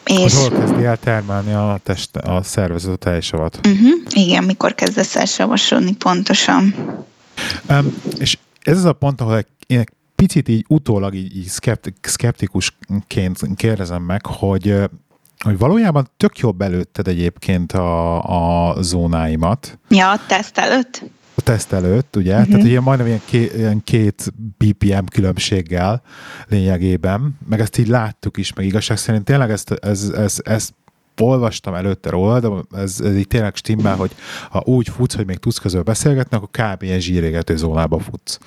[0.05, 0.35] És...
[0.35, 3.61] Hol kezdi el termelni a, test, a szervezet a tejsavat?
[3.67, 3.91] Uh-huh.
[4.09, 6.75] Igen, mikor kezdesz el savasodni pontosan.
[7.69, 11.51] Um, és ez az a pont, ahol én egy picit így utólag így, így
[12.01, 14.75] szkeptikusként kérdezem meg, hogy
[15.45, 19.79] hogy valójában tök jobb előtted egyébként a, a zónáimat.
[19.89, 21.03] Ja, a teszt előtt?
[21.35, 22.33] A teszt előtt, ugye?
[22.33, 22.49] Uh-huh.
[22.51, 26.03] Tehát ugye majdnem ilyen, ké, ilyen két BPM különbséggel
[26.49, 30.75] lényegében, meg ezt így láttuk is, meg igazság szerint tényleg ezt, ez, ez, ezt
[31.21, 32.49] olvastam előtte róla, de
[32.81, 34.15] ez, ez így tényleg stimmel, hogy
[34.51, 36.83] ha úgy futsz, hogy még tudsz közül beszélgetni, akkor kb.
[36.83, 38.39] ilyen zsírégető zónába futsz.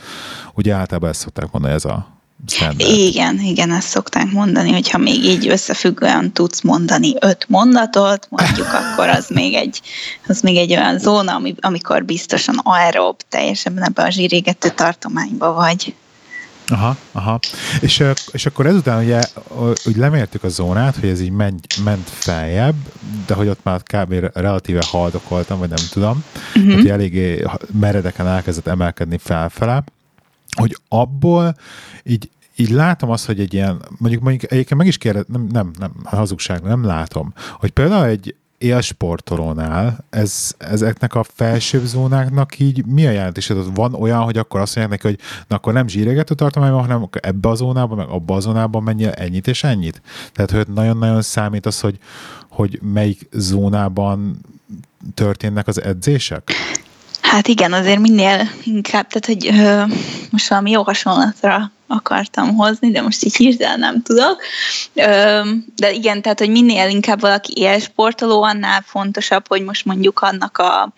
[0.54, 2.92] Ugye általában ezt szokták mondani, ez a Standard.
[2.92, 8.68] Igen, igen, ezt szokták mondani, hogy ha még így összefüggően tudsz mondani öt mondatot, mondjuk
[8.68, 9.82] akkor az még egy,
[10.28, 15.96] az még egy olyan zóna, ami, amikor biztosan aerob, teljesen ebben a zsírégető tartományba vagy.
[16.70, 17.40] Aha, aha.
[17.82, 19.22] És, és akkor ezután ugye
[19.86, 22.76] úgy lemértük a zónát, hogy ez így ment, ment feljebb,
[23.26, 24.14] de hogy ott már kb.
[24.34, 26.24] relatíve haldokoltam, vagy nem tudom,
[26.56, 26.74] uh-huh.
[26.74, 27.44] hogy eléggé
[27.80, 29.84] meredeken elkezdett emelkedni felfele,
[30.62, 31.56] hogy abból
[32.04, 35.72] így, így látom azt, hogy egy ilyen, mondjuk mondjuk egyébként meg is kérdez, nem, nem,
[35.80, 43.08] nem hazugság, nem látom, hogy például egy, élsportolónál ez, ezeknek a felsőbb zónáknak így mi
[43.08, 43.52] a jelentés?
[43.74, 47.50] Van olyan, hogy akkor azt mondják neki, hogy na akkor nem zsíregető tartományban, hanem ebbe
[47.50, 50.02] a zónában, meg abba a zónában menjél ennyit és ennyit?
[50.34, 51.98] Tehát, hogy nagyon-nagyon számít az, hogy,
[52.50, 54.40] hogy melyik zónában
[55.14, 56.52] történnek az edzések?
[57.28, 59.94] Hát igen, azért minél inkább, tehát hogy ö,
[60.30, 64.42] most valami jó hasonlatra akartam hozni, de most így hirtelen nem tudok.
[64.94, 65.42] Ö,
[65.76, 70.94] de igen, tehát hogy minél inkább valaki élsportoló, annál fontosabb, hogy most mondjuk annak a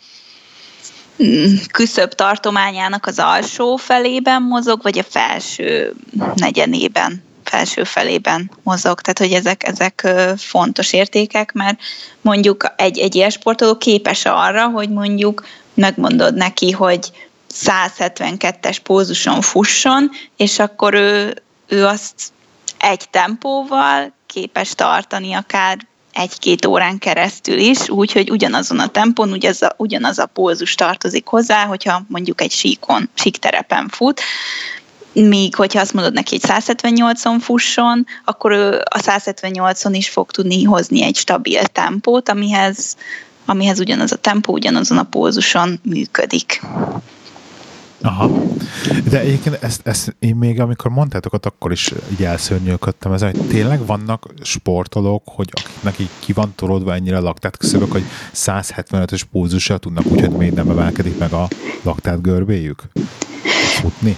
[1.24, 5.94] mm, küszöbb tartományának az alsó felében mozog, vagy a felső
[6.36, 9.02] negyedében felső felében mozog.
[9.02, 10.08] Tehát, hogy ezek, ezek
[10.38, 11.80] fontos értékek, mert
[12.22, 15.44] mondjuk egy, egy ilyen sportoló képes arra, hogy mondjuk
[15.80, 17.12] megmondod neki, hogy
[17.54, 22.32] 172-es pózuson fusson, és akkor ő, ő azt
[22.78, 25.78] egy tempóval képes tartani akár
[26.14, 31.66] egy-két órán keresztül is, úgyhogy ugyanazon a tempón ugyanaz a, ugyanaz a pózus tartozik hozzá,
[31.66, 34.22] hogyha mondjuk egy síkon, síkterepen fut,
[35.14, 40.64] míg hogyha azt mondod neki, hogy 178-on fusson, akkor ő a 178-on is fog tudni
[40.64, 42.98] hozni egy stabil tempót, amihez,
[43.50, 46.62] amihez ugyanaz a tempó, ugyanazon a pózuson működik.
[48.02, 48.32] Aha.
[49.10, 53.86] De egyébként ezt, ezt én még amikor mondtátok, akkor is így elszörnyűködtem ezen, hogy tényleg
[53.86, 58.04] vannak sportolók, hogy akiknek így ki van tolódva ennyire a laktát küszöbök, hogy
[58.36, 61.48] 175-ös pózussal tudnak úgy, hogy még nem emelkedik meg a
[61.82, 62.82] laktát görbéjük?
[63.82, 64.18] Futni?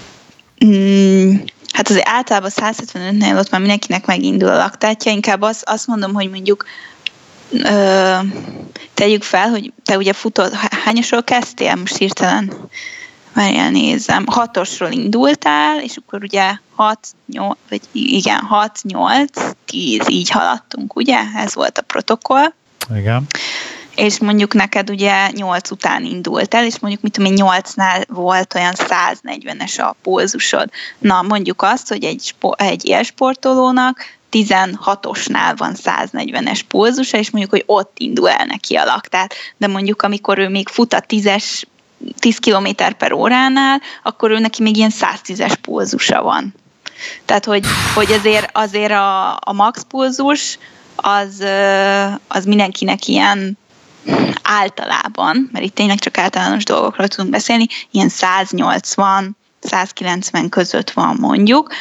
[0.66, 1.36] Mm,
[1.74, 6.30] hát azért általában 175-nél ott már mindenkinek megindul a laktátja, inkább azt, azt mondom, hogy
[6.30, 6.66] mondjuk
[7.52, 8.18] ö,
[8.94, 12.54] tegyük fel, hogy te ugye futod, hányosról kezdtél most hirtelen?
[13.34, 14.24] Várjál, nézem.
[14.28, 21.20] Hatosról indultál, és akkor ugye 6, 8, vagy igen, 6, 8, 10, így haladtunk, ugye?
[21.36, 22.54] Ez volt a protokoll.
[22.96, 23.28] Igen
[23.96, 28.56] és mondjuk neked ugye 8 után indult el, és mondjuk mit tudom én, 8-nál volt
[28.56, 30.70] olyan 140-es a pózusod.
[30.98, 34.00] Na, mondjuk azt, hogy egy, egy élsportolónak
[34.32, 39.34] 16-osnál van 140-es pózusa, és mondjuk, hogy ott indul el neki a laktát.
[39.58, 41.64] De mondjuk, amikor ő még fut a 10-es
[42.20, 42.68] 10 km
[42.98, 46.54] per óránál, akkor ő neki még ilyen 110-es pózusa van.
[47.26, 50.58] Tehát, hogy, hogy azért, azért a, a max pózus
[50.96, 51.44] az,
[52.28, 53.58] az mindenkinek ilyen
[54.44, 61.74] általában, mert itt tényleg csak általános dolgokról tudunk beszélni, ilyen 180, 190 között van mondjuk,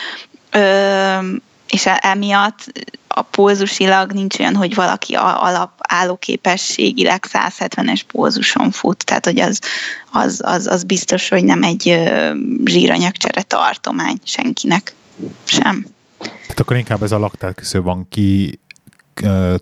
[1.71, 2.73] és e, emiatt
[3.09, 9.61] a pózusilag nincs olyan, hogy valaki alap állóképességileg 170-es pózuson fut, tehát hogy az,
[10.12, 11.83] az, az, az biztos, hogy nem egy
[12.64, 14.95] zsíranyagcsere tartomány senkinek
[15.45, 15.87] sem.
[16.18, 18.59] Tehát akkor inkább ez a laktát van ki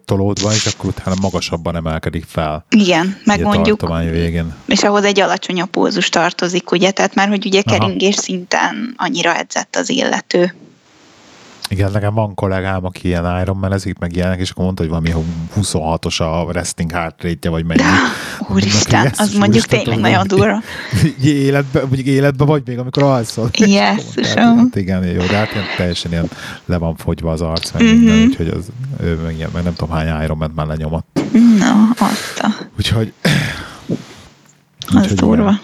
[0.04, 2.64] tolódva, és akkor utána magasabban emelkedik fel.
[2.70, 4.54] Igen, meg mondjuk, végén.
[4.66, 8.22] és ahhoz egy alacsonyabb pózus tartozik, ugye, tehát már, hogy ugye keringés Aha.
[8.22, 10.54] szinten annyira edzett az illető.
[11.68, 15.12] Igen, nekem van kollégám, aki ilyen Ironman-ezik, meg ilyenek, és akkor mondta, hogy valami
[15.56, 17.82] 26-os a resting heart rate vagy mennyi.
[18.48, 20.62] Úristen, az mondjuk tényleg nagyon durva.
[21.22, 23.50] Életben, mondjuk életben vagy még, amikor alszol.
[23.66, 24.56] Jesszusom.
[24.56, 26.28] Hát igen, jó, de hát ilyen, teljesen ilyen
[26.64, 27.94] le van fogyva az arc, meg mm-hmm.
[27.94, 28.68] minden, úgyhogy az,
[29.00, 31.20] ő meg, ilyen, meg nem tudom hány Ironman már lenyomott.
[31.58, 32.48] No, azt a...
[32.76, 33.12] Úgyhogy...
[34.86, 35.42] Az úgyhogy durva.
[35.42, 35.58] Olyan.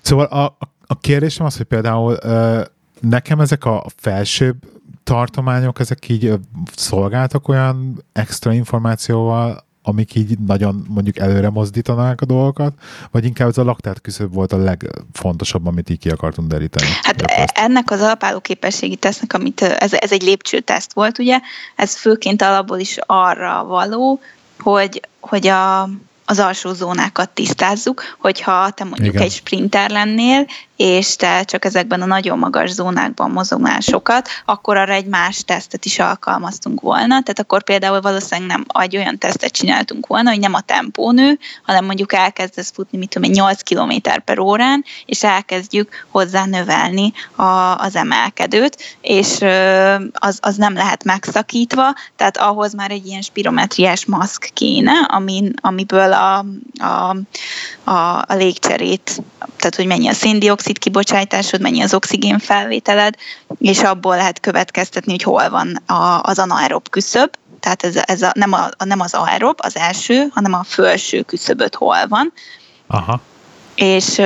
[0.00, 2.60] Szóval a, a, a kérdésem az, hogy például uh,
[3.00, 4.56] nekem ezek a felsőbb
[5.04, 6.32] tartományok, ezek így
[6.74, 12.72] szolgáltak olyan extra információval, amik így nagyon mondjuk előre mozdítanák a dolgokat,
[13.10, 16.90] vagy inkább ez a laktát küszöb volt a legfontosabb, amit így ki akartunk deríteni?
[17.02, 17.22] Hát
[17.54, 21.40] ennek az alapálló képességi tesznek, amit ez, ez egy lépcsőteszt volt, ugye,
[21.76, 24.20] ez főként alapból is arra való,
[24.58, 25.88] hogy, hogy a,
[26.30, 29.22] az alsó zónákat tisztázzuk, hogyha te mondjuk Igen.
[29.26, 34.92] egy sprinter lennél, és te csak ezekben a nagyon magas zónákban mozognál sokat, akkor arra
[34.92, 37.06] egy más tesztet is alkalmaztunk volna.
[37.06, 41.84] Tehát akkor például valószínűleg nem egy olyan tesztet csináltunk volna, hogy nem a tempónő, hanem
[41.84, 47.96] mondjuk elkezdesz futni, mit tudom 8 km per órán, és elkezdjük hozzá növelni a, az
[47.96, 49.38] emelkedőt, és
[50.12, 56.12] az, az nem lehet megszakítva, tehát ahhoz már egy ilyen spirometriás maszk kéne, amin, amiből
[56.18, 56.44] a,
[56.78, 57.16] a,
[57.84, 63.14] a, a légcserét, tehát hogy mennyi a széndiokszid, kibocsátásod, mennyi az oxigén felvételed,
[63.58, 68.32] és abból lehet következtetni, hogy hol van a, az anaerob küszöb, tehát ez, ez a,
[68.34, 72.32] nem, a, nem az aerob, az első, hanem a felső küszöböt hol van.
[72.86, 73.20] Aha.
[73.74, 74.18] És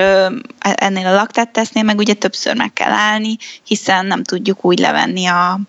[0.59, 5.61] ennél a laktáttesznél meg ugye többször meg kell állni, hiszen nem tudjuk úgy levenni a,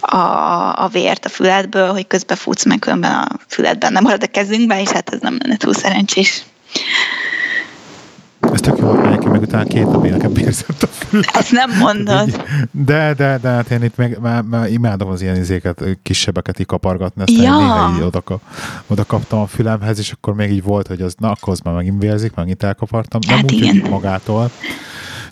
[0.00, 4.26] a, a vért a füledből, hogy közben futsz, meg különben a füledben nem marad a
[4.26, 6.42] kezünkbe, és hát ez nem lenne túl szerencsés.
[8.52, 11.20] Ez tök jó volt neki, meg utána két napig nekem bérzett a fül.
[11.32, 12.44] Ezt nem mondod.
[12.70, 16.66] De, de, de, hát én itt meg, már, már imádom az ilyen izéket, kisebbeket így
[16.66, 17.58] kapargatni, aztán Ja.
[17.58, 18.22] néha így oda,
[18.86, 21.74] oda, kaptam a fülemhez, és akkor még így volt, hogy az, na, akkor az már
[21.74, 23.20] megint vérzik, megint elkapartam.
[23.26, 23.80] Nem Hát úgy, igen.
[23.80, 24.50] hogy magától,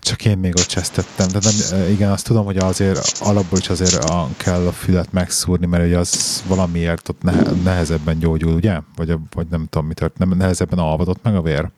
[0.06, 1.28] csak én még ott csesztettem.
[1.28, 5.66] De nem, igen, azt tudom, hogy azért alapból is azért a, kell a fület megszúrni,
[5.66, 8.78] mert ugye az valamiért ott nehe, nehezebben gyógyul, ugye?
[8.96, 11.68] Vagy, vagy nem tudom, mi tört, nem nehezebben alvadott meg a vér.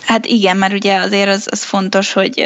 [0.00, 2.44] Hát igen, mert ugye azért az, az fontos, hogy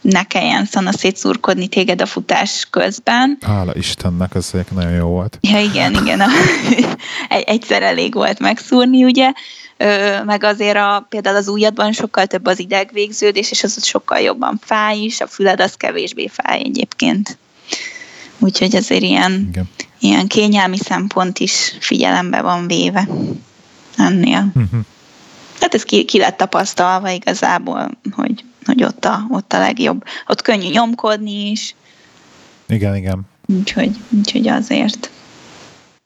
[0.00, 3.38] ne kelljen szana szétszurkodni téged a futás közben.
[3.40, 5.38] Hála Istennek, ez nagyon jó volt.
[5.40, 6.20] Ja, igen, igen.
[6.20, 6.26] A,
[7.28, 9.32] egy- egyszer elég volt megszúrni, ugye.
[10.24, 14.60] Meg azért a, például az ujjadban sokkal több az idegvégződés, és az ott sokkal jobban
[14.62, 17.38] fáj is, a füled az kevésbé fáj egyébként.
[18.38, 19.68] Úgyhogy azért ilyen, Igen.
[19.98, 23.08] ilyen kényelmi szempont is figyelembe van véve
[23.96, 24.50] ennél.
[24.54, 24.78] Mhm.
[25.60, 30.04] Hát ez ki, ki lett tapasztalva igazából, hogy, hogy ott, a, ott a legjobb.
[30.26, 31.74] Ott könnyű nyomkodni is,
[32.66, 33.20] Igen, igen.
[33.46, 35.10] úgyhogy, úgyhogy azért.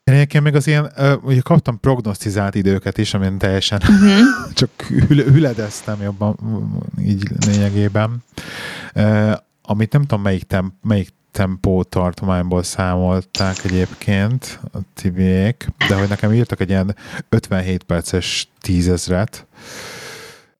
[0.08, 0.92] Én egyébként még az ilyen,
[1.22, 4.52] ugye kaptam prognosztizált időket is, amin teljesen Uh-huh.
[4.60, 6.36] csak hüle, hüledeztem jobban
[7.00, 8.24] így lényegében.
[8.94, 9.32] Uh,
[9.62, 16.32] amit nem tudom melyik, temp, melyik tempó tartományból számolták egyébként a tibiék, de hogy nekem
[16.32, 16.96] írtak egy ilyen
[17.28, 19.46] 57 perces tízezret,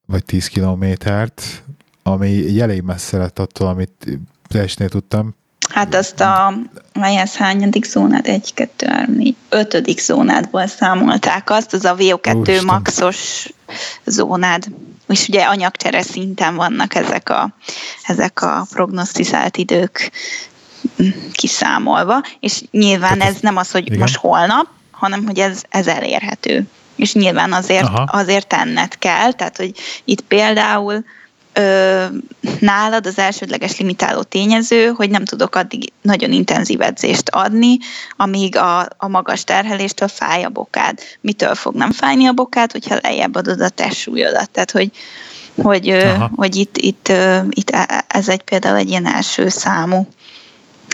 [0.06, 1.64] vagy 10 kilométert,
[2.02, 4.18] ami egy elég messze lett attól, amit
[4.48, 5.34] teljesíteni tudtam.
[5.68, 6.54] Hát azt a,
[6.92, 8.26] melyhez hányadik zónád?
[8.26, 12.64] Egy, kettő, három, négy, ötödik zónádból számolták azt, az a VO2 Úristen.
[12.64, 13.48] maxos
[14.04, 14.64] zónád.
[15.08, 17.50] És ugye anyagcsere szinten vannak ezek a,
[18.02, 20.10] ezek a prognosztizált idők
[21.32, 23.98] kiszámolva, és nyilván ez nem az, hogy igen.
[23.98, 26.66] most holnap, hanem hogy ez, ez elérhető.
[26.96, 28.02] És nyilván azért, Aha.
[28.02, 29.72] azért tenned kell, tehát hogy
[30.04, 31.04] itt például
[31.58, 32.04] ö,
[32.60, 37.76] nálad az elsődleges limitáló tényező, hogy nem tudok addig nagyon intenzív edzést adni,
[38.16, 40.98] amíg a, a magas terheléstől fáj a bokád.
[41.20, 44.50] Mitől fog nem fájni a bokád, hogyha lejjebb adod a testsúlyodat?
[44.50, 44.90] Tehát, hogy,
[45.62, 46.30] hogy, Aha.
[46.36, 47.12] hogy itt, itt,
[47.50, 50.08] itt e- ez egy például egy ilyen első számú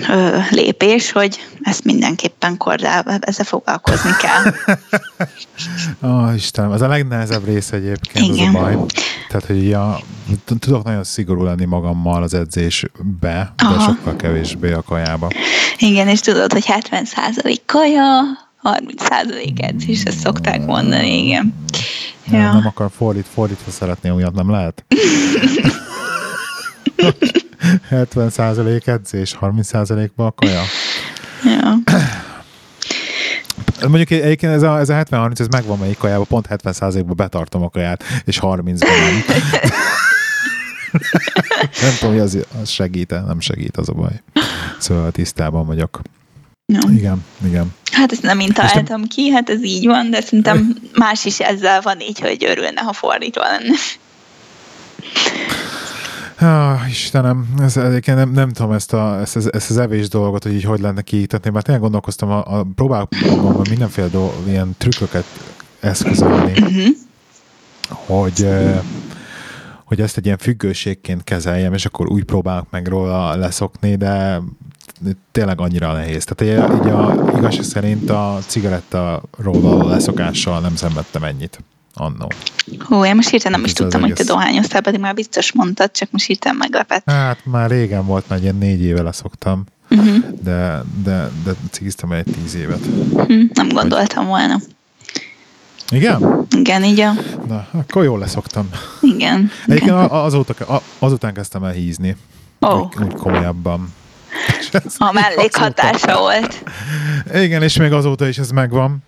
[0.09, 4.77] ö, lépés, hogy ezt mindenképpen kordával ezzel foglalkozni kell.
[6.03, 8.49] Ó, oh, Istenem, az a legnehezebb rész egyébként, Igen.
[8.49, 8.77] az a baj.
[9.29, 9.99] Tehát, hogy ja,
[10.59, 13.81] tudok nagyon szigorú lenni magammal az edzésbe, de Aha.
[13.81, 15.29] sokkal kevésbé a kajába.
[15.79, 18.21] Igen, és tudod, hogy 70% kaja,
[18.63, 21.55] 30% edzés, ezt szokták mondani, igen.
[22.31, 22.39] Ja.
[22.39, 22.53] Ja.
[22.53, 24.85] Nem akar fordít, fordítva szeretni olyat, nem lehet?
[27.91, 30.63] 70% edzés, 30%-ba a kaja.
[31.45, 31.79] Ja.
[33.81, 37.69] Mondjuk egyébként ez a, ez a 70-30, ez megvan melyik kajába, pont 70%-ba betartom a
[37.69, 39.25] kaját, és 30-ban nem.
[41.83, 44.23] nem tudom, hogy az, az segít nem segít, az a baj.
[44.79, 46.01] Szóval tisztában vagyok.
[46.73, 46.79] Ja.
[46.91, 47.75] Igen, igen.
[47.93, 51.81] Hát ezt nem én találtam ki, hát ez így van, de szerintem más is ezzel
[51.81, 53.75] van így, hogy örülne, ha fordítva lenne.
[56.39, 60.55] Ah, Istenem, ez, egyébként nem, nem tudom ezt, a, ezt, ezt az evés dolgot, hogy
[60.55, 63.09] így hogy lenne kiítatni, mert tényleg gondolkoztam, a, a, próbálok
[63.69, 65.25] mindenféle dolg, ilyen trükköket
[65.81, 66.53] eszközölni,
[67.89, 68.17] Uh-huh.
[68.23, 68.81] hogy, eh,
[69.85, 74.43] hogy ezt egy ilyen függőségként kezeljem, és akkor úgy próbálok meg róla leszokni, de
[75.33, 76.25] tényleg annyira nehéz.
[76.25, 81.65] Tehát így, így a, igazság szerint a cigarettaról való leszokással nem szenvedtem ennyit
[81.95, 82.29] annó.
[82.79, 86.11] Hú, én most hirtelen nem is tudtam, hogy te dohányoztál, pedig már biztos mondtad, csak
[86.11, 87.11] most hirtelen meglepett.
[87.11, 90.17] Hát már régen volt, egy ilyen négy éve leszoktam, Uh-huh.
[90.43, 92.81] de, de, de cigiztem egy tíz évet.
[93.27, 94.57] Hm, nem gondoltam volna.
[95.91, 96.47] Igen?
[96.57, 97.13] Igen, így a...
[97.49, 98.69] Na, akkor jól leszoktam.
[99.01, 99.51] Igen.
[99.67, 102.17] Egyébként azóta, azután kezdtem el hízni.
[102.67, 103.93] Ó, Úgy, úgy komolyabban.
[104.99, 106.63] A mellékhatása volt.
[107.35, 108.99] Igen, és még azóta is ez megvan.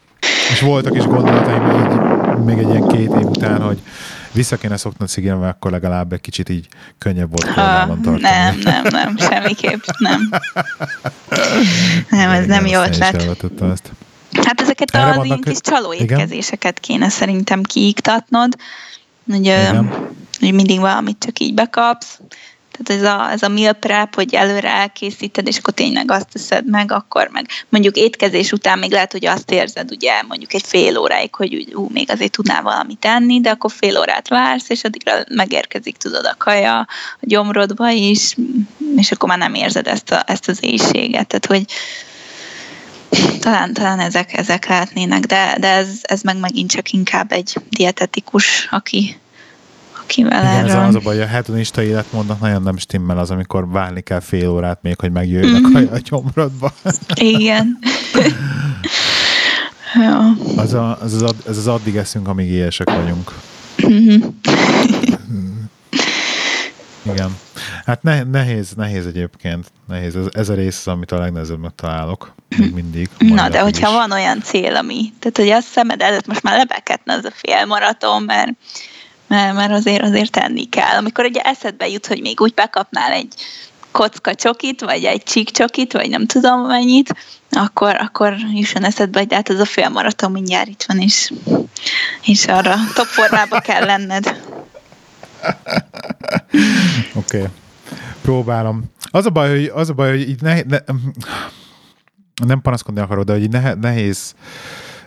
[0.51, 3.83] És voltak is gondolataim így, még egy ilyen két év után, hogy
[4.33, 6.69] vissza kéne szokni a cigire, mert akkor legalább egy kicsit így
[6.99, 8.21] könnyebb volt Ha, kordában tartani.
[8.21, 10.31] nem, nem, nem, semmiképp nem.
[12.11, 13.15] Nem, ez nem jó ötlet.
[13.63, 13.93] ezt.
[14.45, 18.57] Hát ezeket Erre az ilyen kis csalóétkezéseket kéne szerintem kiiktatnod,
[19.31, 19.53] hogy,
[20.41, 22.21] hogy mindig valamit csak így bekapsz,
[22.85, 26.67] Tehát ez a, ez a meal prep, hogy előre elkészíted, és akkor tényleg azt teszed
[26.67, 30.99] meg, akkor meg mondjuk étkezés után még lehet, hogy azt érzed, ugye mondjuk egy fél
[30.99, 35.13] óráig, hogy ú, még azért tudnál valamit enni, de akkor fél órát vársz, és addigra
[35.29, 36.87] megérkezik, tudod, a kaja a
[37.21, 38.37] gyomrodba is,
[38.97, 41.27] és akkor már nem érzed ezt, a, ezt az éjséget.
[41.27, 41.65] Tehát, hogy
[43.41, 48.69] talán, talán ezek, ezek lehetnének, de, de ez, ez meg megint csak inkább egy dietetikus,
[48.71, 49.17] aki,
[50.07, 50.71] akivel Igen, erről...
[50.71, 54.49] ez az a baj, a hedonista életmódnak nagyon nem stimmel az, amikor várni kell fél
[54.49, 55.87] órát még, hogy megjöjjön mm-hmm.
[55.93, 56.73] a gyomrodba.
[57.15, 57.79] Igen.
[60.03, 60.37] ja.
[60.57, 63.33] az, a, az, az, az, az addig eszünk, amíg éhesek vagyunk.
[63.77, 64.15] Mhm.
[67.13, 67.37] Igen.
[67.85, 69.73] Hát ne, nehéz, nehéz egyébként.
[69.89, 70.17] Nehéz.
[70.17, 72.35] Ez, ez a rész az, amit a legnehezebbnek találok.
[72.57, 73.09] Még mindig.
[73.19, 73.95] Na, de hogyha is.
[73.95, 78.23] van olyan cél, ami, tehát hogy a szemed előtt most már lebeketne az a félmaraton,
[78.23, 78.51] mert,
[79.27, 80.97] mert, mert azért, azért tenni kell.
[80.97, 83.35] Amikor ugye eszedbe jut, hogy még úgy bekapnál egy
[83.91, 87.15] kocka csokit, vagy egy csík csokit, vagy nem tudom mennyit,
[87.51, 91.33] akkor, akkor jusson eszedbe, hogy hát ez a félmaraton mindjárt itt van, és,
[92.23, 94.27] és arra top formába kell lenned.
[97.15, 97.37] Oké.
[97.37, 97.51] Okay.
[98.23, 98.85] Próbálom.
[99.11, 100.79] Az a baj, hogy, az a baj, hogy így ne, ne,
[102.45, 104.35] nem panaszkodni akarok, de hogy így ne, nehéz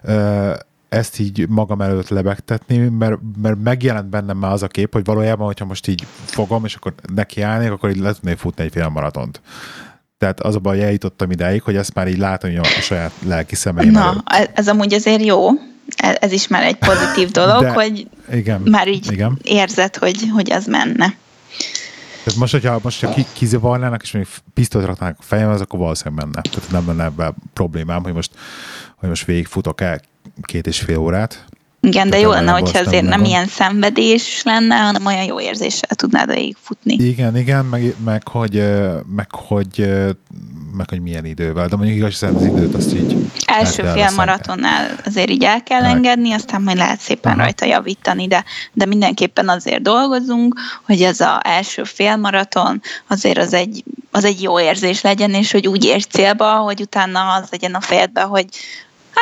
[0.03, 0.53] uh,
[0.89, 5.45] ezt így magam előtt lebegtetni, mert, mert megjelent bennem már az a kép, hogy valójában,
[5.45, 9.41] hogyha most így fogom, és akkor nekiállnék, akkor így le tudnék futni egy fél maratont.
[10.17, 13.55] Tehát az a baj, hogy eljutottam ideig, hogy ezt már így látom a saját lelki
[13.55, 14.57] szemeim Na, előtt.
[14.57, 15.49] ez amúgy azért jó,
[15.97, 19.39] ez is már egy pozitív dolog, De, hogy igen, már így igen.
[19.43, 21.15] érzed, hogy, hogy az menne.
[22.23, 26.25] Tehát most, hogyha, most, hogyha kizavarnának, és még pisztolyt raknák a fejem, az akkor valószínűleg
[26.25, 26.41] menne.
[26.41, 28.31] Tehát nem lenne ebben problémám, hogy most,
[28.99, 30.01] hogy most végigfutok el
[30.41, 31.45] két és fél órát.
[31.81, 36.31] Igen, de jó lenne, hogyha azért nem, ilyen szenvedés lenne, hanem olyan jó érzéssel tudnád
[36.61, 36.93] futni.
[36.93, 38.63] Igen, igen, meg, meg, hogy,
[39.15, 39.89] meg, hogy,
[40.73, 43.15] meg hogy milyen idővel, de mondjuk igaz, az időt azt így...
[43.45, 47.41] Első fél maratonnál azért így el kell engedni, aztán majd lehet szépen Aha.
[47.41, 48.43] rajta javítani, de,
[48.73, 54.41] de mindenképpen azért dolgozunk, hogy ez az első fél maraton azért az egy, az egy
[54.41, 58.45] jó érzés legyen, és hogy úgy érts célba, hogy utána az legyen a fejedben, hogy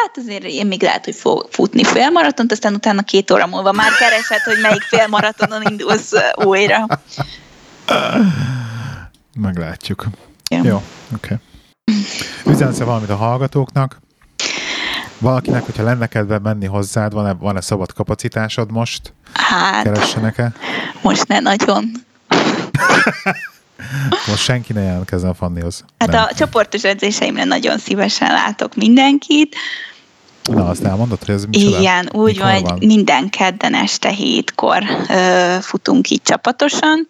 [0.02, 3.92] hát azért én még lehet, hogy fog futni félmaratont, aztán utána két óra múlva már
[4.00, 6.86] keresed, hogy melyik félmaratonon indulsz újra.
[9.40, 10.06] Meglátjuk.
[10.50, 10.62] Ja.
[10.64, 10.84] Jó,
[11.16, 11.38] oké.
[11.86, 12.54] Okay.
[12.54, 13.98] Üzensz valamit a hallgatóknak?
[15.20, 19.14] Valakinek, hogyha lenne kedve menni hozzád, van-e, van-e szabad kapacitásod most?
[19.34, 20.52] Hát, Keressenek-e?
[21.02, 21.92] Most ne nagyon.
[24.28, 25.84] Most senki ne jelentkezzen a Fannihoz.
[25.98, 26.24] Hát nem.
[26.24, 29.56] a csoportos edzéseimre nagyon szívesen látok mindenkit.
[30.44, 31.80] Na, azt elmondod, hogy ez micsoda?
[31.80, 37.08] Igen, úgy van, van, minden kedden este hétkor ö, futunk így csapatosan.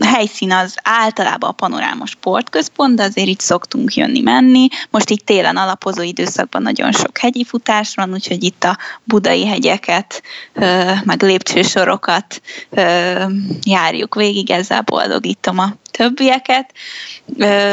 [0.00, 4.68] Helyszín az általában a Panoráma Sportközpont, de azért itt szoktunk jönni-menni.
[4.90, 10.22] Most itt télen alapozó időszakban nagyon sok hegyi futás van, úgyhogy itt a budai hegyeket,
[10.52, 13.24] ö, meg lépcsősorokat ö,
[13.62, 16.72] járjuk végig, ezzel boldogítom a többieket.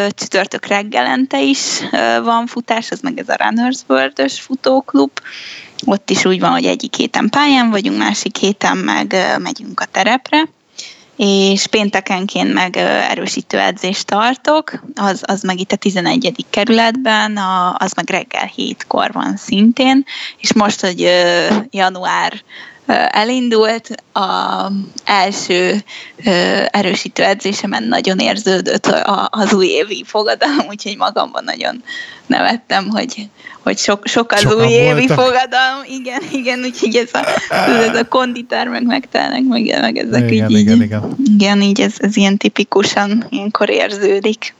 [0.09, 1.59] Csütörtök reggelente is
[2.23, 5.11] van futás, az meg ez a Runners world futóklub.
[5.85, 10.47] Ott is úgy van, hogy egyik héten pályán vagyunk, másik héten meg megyünk a terepre
[11.16, 16.45] és péntekenként meg erősítő edzést tartok, az, az meg itt a 11.
[16.49, 20.05] kerületben, a, az meg reggel hétkor van szintén,
[20.38, 21.09] és most, hogy
[21.70, 22.34] január
[23.09, 24.71] elindult, a
[25.03, 25.83] első
[26.71, 28.86] erősítő edzésemen nagyon érződött
[29.29, 31.83] az újévi fogadalom, úgyhogy magamban nagyon
[32.27, 33.29] nevettem, hogy,
[33.63, 35.19] hogy sok, sok az Sokan újévi voltak.
[35.19, 37.53] fogadalom, igen, igen, úgyhogy ez a,
[37.89, 41.15] ez a konditermek megtelnek, meg, meg ezek igen, így, igen, igen.
[41.25, 44.53] igen, így ez, ez ilyen tipikusan ilyenkor érződik.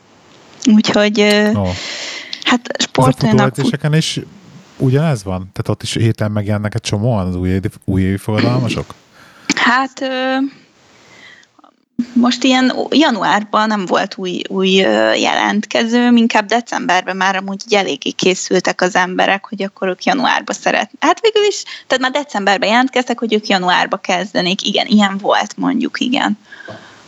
[0.74, 1.20] Úgyhogy
[1.54, 1.68] oh.
[2.44, 3.58] hát sportolnak...
[3.92, 4.20] is
[4.78, 5.38] ugyanez van?
[5.38, 8.94] Tehát ott is héten megjelennek egy csomóan az új, új fogadalmasok?
[9.56, 10.02] Hát
[12.14, 14.72] most ilyen januárban nem volt új, új
[15.20, 20.92] jelentkező, inkább decemberben már amúgy így eléggé készültek az emberek, hogy akkor ők januárba szeret.
[21.00, 24.68] Hát végül is, tehát már decemberben jelentkeztek, hogy ők januárba kezdenék.
[24.68, 26.38] Igen, ilyen volt mondjuk, igen.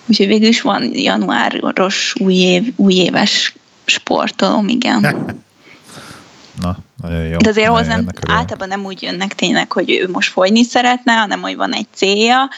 [0.05, 3.55] Úgyhogy végül is van januáros új, év, új éves
[3.85, 5.01] sportolom, igen.
[6.61, 7.37] Na, nagyon jó.
[7.37, 11.55] De azért hozzám általában nem úgy jönnek tényleg, hogy ő most folyni szeretne, hanem hogy
[11.55, 12.49] van egy célja,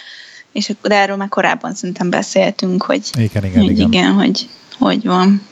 [0.51, 3.87] és akkor erről már korábban szerintem beszéltünk, hogy igen, igen, hogy, igen.
[3.87, 5.47] igen hogy, hogy van.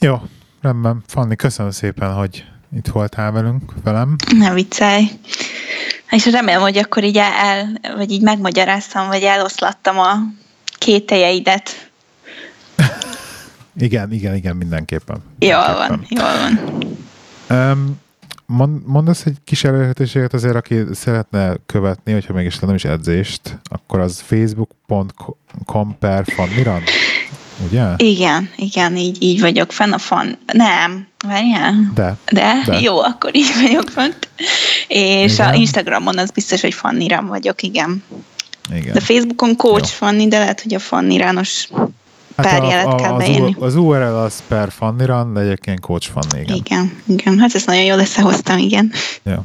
[0.00, 0.16] Jó,
[0.62, 1.02] rendben.
[1.06, 2.44] Fanni, köszönöm szépen, hogy
[2.76, 4.16] itt voltál velünk, velem.
[4.38, 5.10] Ne viccelj.
[6.10, 10.16] És remélem, hogy akkor így el, vagy így megmagyaráztam, vagy eloszlattam a
[10.78, 11.85] kételjeidet.
[13.78, 15.22] Igen, igen, igen, mindenképpen.
[15.38, 15.88] Jól mindenképpen.
[15.88, 16.58] van, jól
[17.48, 17.70] van.
[17.70, 18.00] Um,
[18.46, 24.00] mond, mondasz egy kis elérhetőséget azért, aki szeretne követni, hogyha mégis nem is edzést, akkor
[24.00, 26.82] az facebook.com per fanniran?
[27.68, 27.84] Ugye?
[27.96, 30.38] Igen, igen, így, így vagyok fenn a fan.
[30.52, 31.90] Nem, várjál.
[31.94, 32.16] De.
[32.32, 32.62] De?
[32.66, 32.80] De.
[32.80, 34.28] Jó, akkor így vagyok fent.
[34.88, 35.48] És Igen.
[35.48, 38.02] a Instagramon az biztos, hogy Fanniram vagyok, igen.
[38.74, 38.92] Igen.
[38.92, 40.06] De Facebookon Coach Jó.
[40.06, 41.68] Fanni, de lehet, hogy a Fannirános
[42.36, 43.54] Hát párjelet kell az, beírni.
[43.58, 46.56] U- az URL az per fanniran, de egyébként coach fanni, igen.
[46.56, 47.38] Igen, igen.
[47.38, 48.92] Hát ezt nagyon jól összehoztam, igen.
[49.22, 49.42] Ja.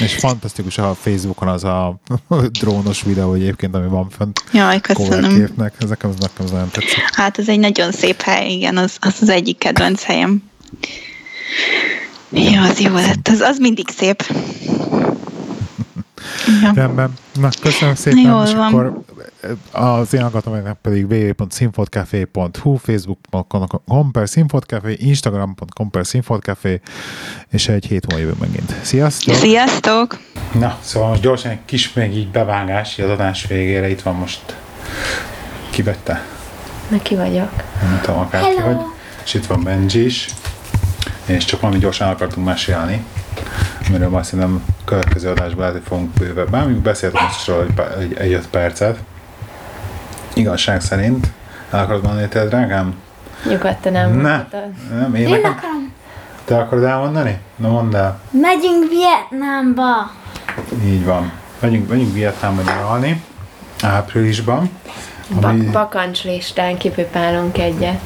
[0.00, 2.00] És fantasztikus a Facebookon az a
[2.60, 5.20] drónos videó egyébként, ami van fönt Jaj, köszönöm.
[5.22, 5.74] coverképnek.
[5.80, 6.98] Ez nekem, nekem nagyon tetszik.
[7.12, 10.42] Hát ez egy nagyon szép hely, igen, az az, az egyik kedvenc helyem.
[12.32, 14.22] Ja, az jó lett, az, az mindig szép.
[16.62, 16.72] Ja.
[16.74, 17.12] Rendben.
[17.34, 18.18] Na, köszönöm szépen.
[18.18, 18.66] Jól és van.
[18.74, 19.00] akkor
[19.72, 26.80] az én hallgatóimnak pedig www.színfotkafé.hu, facebook.com per színfotkafé, instagram.com per színfotkafé,
[27.50, 28.74] és egy hét múlva jövő megint.
[28.82, 29.34] Sziasztok!
[29.34, 30.18] Sziasztok!
[30.58, 33.88] Na, szóval most gyorsan egy kis még így bevágás az adás végére.
[33.88, 34.56] Itt van most
[35.70, 36.24] kivette,
[36.88, 37.50] Neki vagyok.
[37.82, 38.74] nem tudom akár ki Hello.
[38.76, 38.84] vagy.
[39.24, 40.28] És itt van Benji is.
[41.26, 43.04] És csak valami gyorsan akartunk mesélni,
[43.88, 46.66] amiről majd szerintem következő adásban lehet, hogy fogunk bővebben.
[46.66, 48.98] Még beszéltünk most róla egy, egy, egy öt percet.
[50.34, 51.26] Igazság szerint,
[51.70, 52.94] el akarod mondani te, drágám?
[53.48, 54.44] Nyugodtan nem Ne,
[54.98, 55.50] nem, én Én nekem.
[55.50, 55.92] akarom.
[56.44, 57.38] Te akarod elmondani?
[57.56, 58.20] Na mondd el.
[58.30, 60.10] Megyünk Vietnámba.
[60.84, 61.32] Így van.
[61.60, 63.22] Megyünk, megyünk Vietnámba nyaralni
[63.82, 64.70] áprilisban.
[65.40, 68.00] Bak- bakancslistán kipipálunk egyet.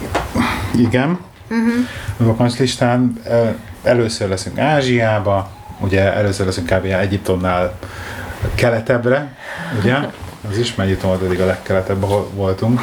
[0.74, 1.18] Igen.
[1.50, 1.72] Uh-huh.
[2.20, 3.54] A vakancslistán eh,
[3.86, 5.50] először leszünk Ázsiába,
[5.80, 6.84] ugye először leszünk kb.
[6.84, 7.72] Egyiptomnál
[8.54, 9.36] keletebbre,
[9.78, 9.94] ugye?
[10.50, 12.80] Az is, mert Egyiptom volt eddig a legkeletebb, ahol voltunk.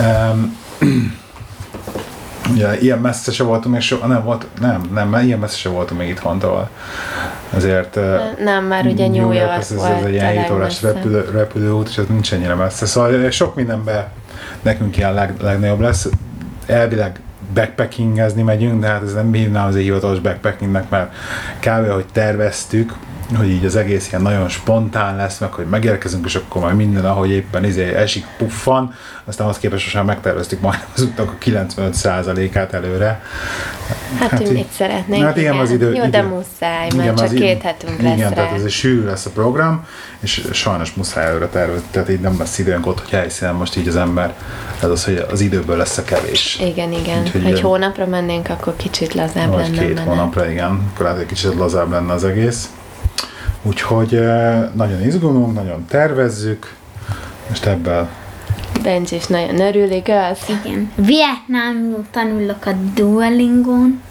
[0.00, 0.58] Um,
[2.52, 5.68] ugye ilyen messze se voltunk még soha, nem volt, nem, nem, mert ilyen messze se
[5.68, 6.68] voltunk még itthon
[7.54, 11.28] Ezért eh, Nem, már ugye New York ez, ez, egy ilyen a 7 órás repülő,
[11.32, 12.86] repülőút, és ez nincs ennyire messze.
[12.86, 14.08] Szóval sok mindenben
[14.62, 16.08] nekünk ilyen leg, legnagyobb lesz.
[16.66, 17.20] Elvileg
[17.54, 21.12] backpackingezni megyünk, de hát ez nem hívnám az hivatalos backpackingnek, mert
[21.60, 21.90] kb.
[21.90, 22.92] hogy terveztük,
[23.36, 27.04] hogy így az egész ilyen nagyon spontán lesz, meg hogy megérkezünk, és akkor majd minden,
[27.04, 28.94] ahogy éppen izé esik, puffan,
[29.24, 33.22] aztán az képest már megterveztük majd az utak a 95%-át előre.
[34.18, 35.24] Hát, hát így- hogy mit szeretnénk.
[35.24, 38.28] Hát igen, az idő- Jó, idő- de muszáj, mert Igen, csak két hetünk lesz Igen,
[38.28, 38.34] rá.
[38.34, 39.86] tehát ez egy sűrű lesz a program,
[40.20, 43.88] és sajnos muszáj előre tervezni, tehát így nem lesz időnk ott, hogy helyszínen most így
[43.88, 44.34] az ember,
[44.82, 46.58] ez az, hogy az időből lesz a kevés.
[46.60, 47.18] Igen, igen.
[47.18, 50.04] Úgyhogy Hogy ilyen- hónapra mennénk, akkor kicsit lazább Vagy lenne két menet.
[50.08, 52.68] hónapra, igen, akkor lehet, hogy kicsit lazább lenne az egész.
[53.62, 56.74] Úgyhogy eh, nagyon izgulunk, nagyon tervezzük,
[57.48, 58.08] most ebből
[58.82, 60.38] Benji is nagyon örül, igaz?
[60.48, 60.92] Igen.
[60.94, 64.02] Vietnámul tanulok a Duolingon.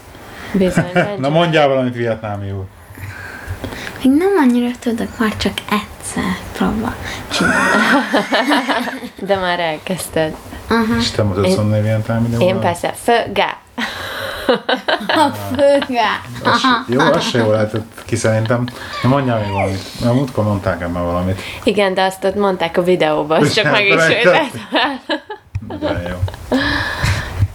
[0.51, 0.91] Bizony.
[1.19, 2.67] Na mondjál valamit vietnámiul.
[4.03, 6.95] Még nem annyira tudok, már csak egyszer próba
[7.31, 7.83] csinálni.
[9.27, 10.35] De már elkezdted.
[10.99, 12.41] És te Én- mondani vietnámiul?
[12.41, 13.57] Én persze, fögá.
[15.15, 16.21] A főgá.
[16.87, 18.65] Jó, az se jól lehetett ki szerintem.
[19.03, 19.81] Na mondjál még valamit.
[20.01, 21.41] Mert múltkor mondták ebben valamit.
[21.63, 23.95] Igen, de azt ott mondták a videóban, azt csak meg is.
[25.79, 26.15] De jó.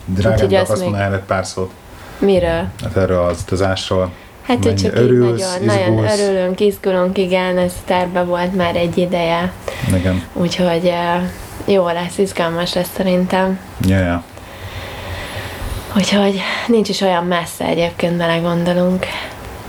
[0.05, 1.71] Drágám, de azt még- egy pár szót?
[2.19, 2.67] Miről?
[2.83, 4.11] Hát erről az utazásról.
[4.47, 6.21] Hát, hogy csak így örülsz, nagyon, nagyon izgulsz?
[6.21, 9.53] örülünk, izgulunk, igen, ez terve volt már egy ideje.
[9.95, 10.23] Igen.
[10.33, 11.23] Úgyhogy eh,
[11.65, 13.59] jó lesz, izgalmas lesz szerintem.
[13.87, 14.23] Ja, ja.
[15.97, 19.07] Úgyhogy nincs is olyan messze egyébként bele gondolunk.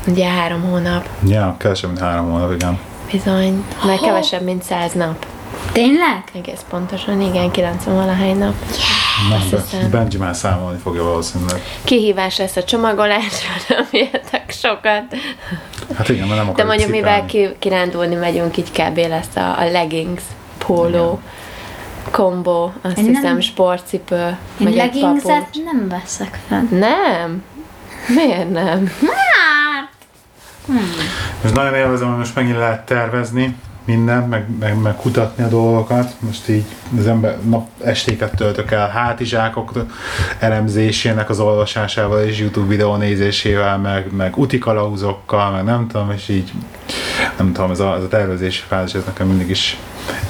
[0.08, 2.80] Ugye három hónap, Ja, kevesebb, mint három hónap, igen.
[3.12, 5.26] bizony, mert kevesebb, mint száz nap.
[5.72, 6.24] Tényleg?
[6.34, 8.54] Egész pontosan, igen, 90 valahány nap.
[9.30, 9.90] Na, Azt Be- hiszem.
[9.90, 11.62] Benji már számolni fogja valószínűleg.
[11.84, 15.04] Kihívás lesz a csomagolásra, nem jöttek sokat.
[15.98, 17.48] Hát igen, mert nem De akarjuk mondjuk, mivel cipelni.
[17.50, 18.98] ki, kirándulni megyünk, így kb.
[18.98, 20.22] lesz a, a leggings,
[20.58, 21.20] póló,
[22.12, 25.24] kombó, azt Én nem- hiszem sportcipő, Én vagy egy papucs.
[25.64, 26.68] nem veszek fel.
[26.72, 27.44] Nem?
[28.08, 28.92] Miért nem?
[29.02, 29.92] Hát,
[31.42, 33.56] Most nagyon élvezem, hogy most megint lehet tervezni
[33.86, 36.16] mindent, meg, meg, meg kutatni a dolgokat.
[36.20, 36.66] Most így
[37.00, 39.72] az ember nap estéket töltök el hátizsákok
[40.40, 46.52] elemzésének az olvasásával és YouTube videó nézésével, meg, meg utikalauzokkal, meg nem tudom, és így
[47.38, 49.78] nem tudom, ez a, ez a tervezési fázis, ez nekem mindig is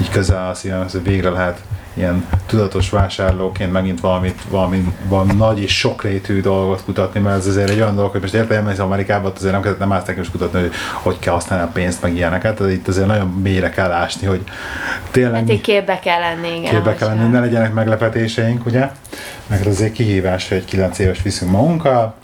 [0.00, 1.62] így közel a szívem, hogy végre lehet
[1.96, 7.70] ilyen tudatos vásárlóként megint valamit, valami, valami nagy és sokrétű dolgot kutatni, mert ez azért
[7.70, 10.72] egy olyan dolog, hogy most értem, hogy Amerikában azért nem, nem állsz is kutatni, hogy
[10.92, 14.42] hogy kell használni a pénzt, meg ilyeneket, tehát itt azért nagyon mélyre kell ásni, hogy
[15.10, 16.70] tényleg Hát így képbe kell lenni, igen.
[16.70, 18.90] képbe kell lenni, ne legyenek meglepetéseink, ugye?
[19.46, 22.14] Meg azért kihívás, hogy egy 9 éves viszünk magunkkal,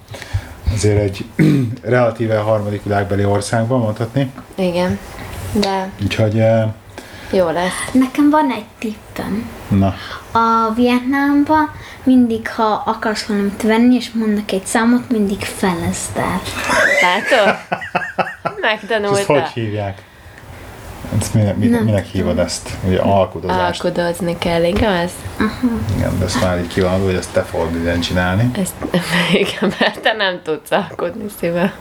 [0.72, 1.24] azért egy
[1.82, 4.98] relatíve harmadik világbeli országban mondhatni, Igen,
[5.52, 6.64] de úgyhogy eh,
[7.32, 7.72] jó lesz.
[7.92, 9.50] Nekem van egy tippem.
[9.68, 9.94] na,
[10.40, 11.70] A Vietnámban
[12.02, 16.40] mindig, ha akarsz valamit venni, és mondnak egy számot, mindig felezd el.
[17.02, 17.54] Látod?
[18.42, 19.32] és ezt Megtanulta.
[19.32, 20.02] hogy hívják?
[21.20, 22.70] Ezt minek, minek, minek hívod ezt?
[22.88, 23.84] Ugye alkudozást.
[23.84, 25.10] Alkudozni kell, igaz?
[25.96, 28.50] Igen, de ezt már így kiváló, hogy ezt te fogod ilyen csinálni.
[28.62, 28.74] Ezt,
[29.42, 31.74] igen, mert te nem tudsz alkudni szíve.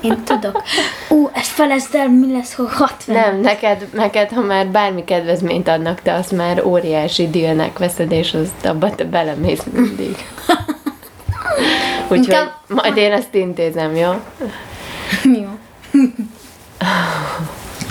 [0.00, 0.62] Én tudok.
[1.08, 3.16] Ú, ezt felezd el, mi lesz, ha 60.
[3.16, 8.34] Nem, neked, neked, ha már bármi kedvezményt adnak, te azt már óriási dílnek veszed, és
[8.34, 10.16] azt abba te belemész mindig.
[12.08, 14.12] Úgyhogy Inkább- majd én ezt intézem, jó?
[15.24, 15.48] Jó.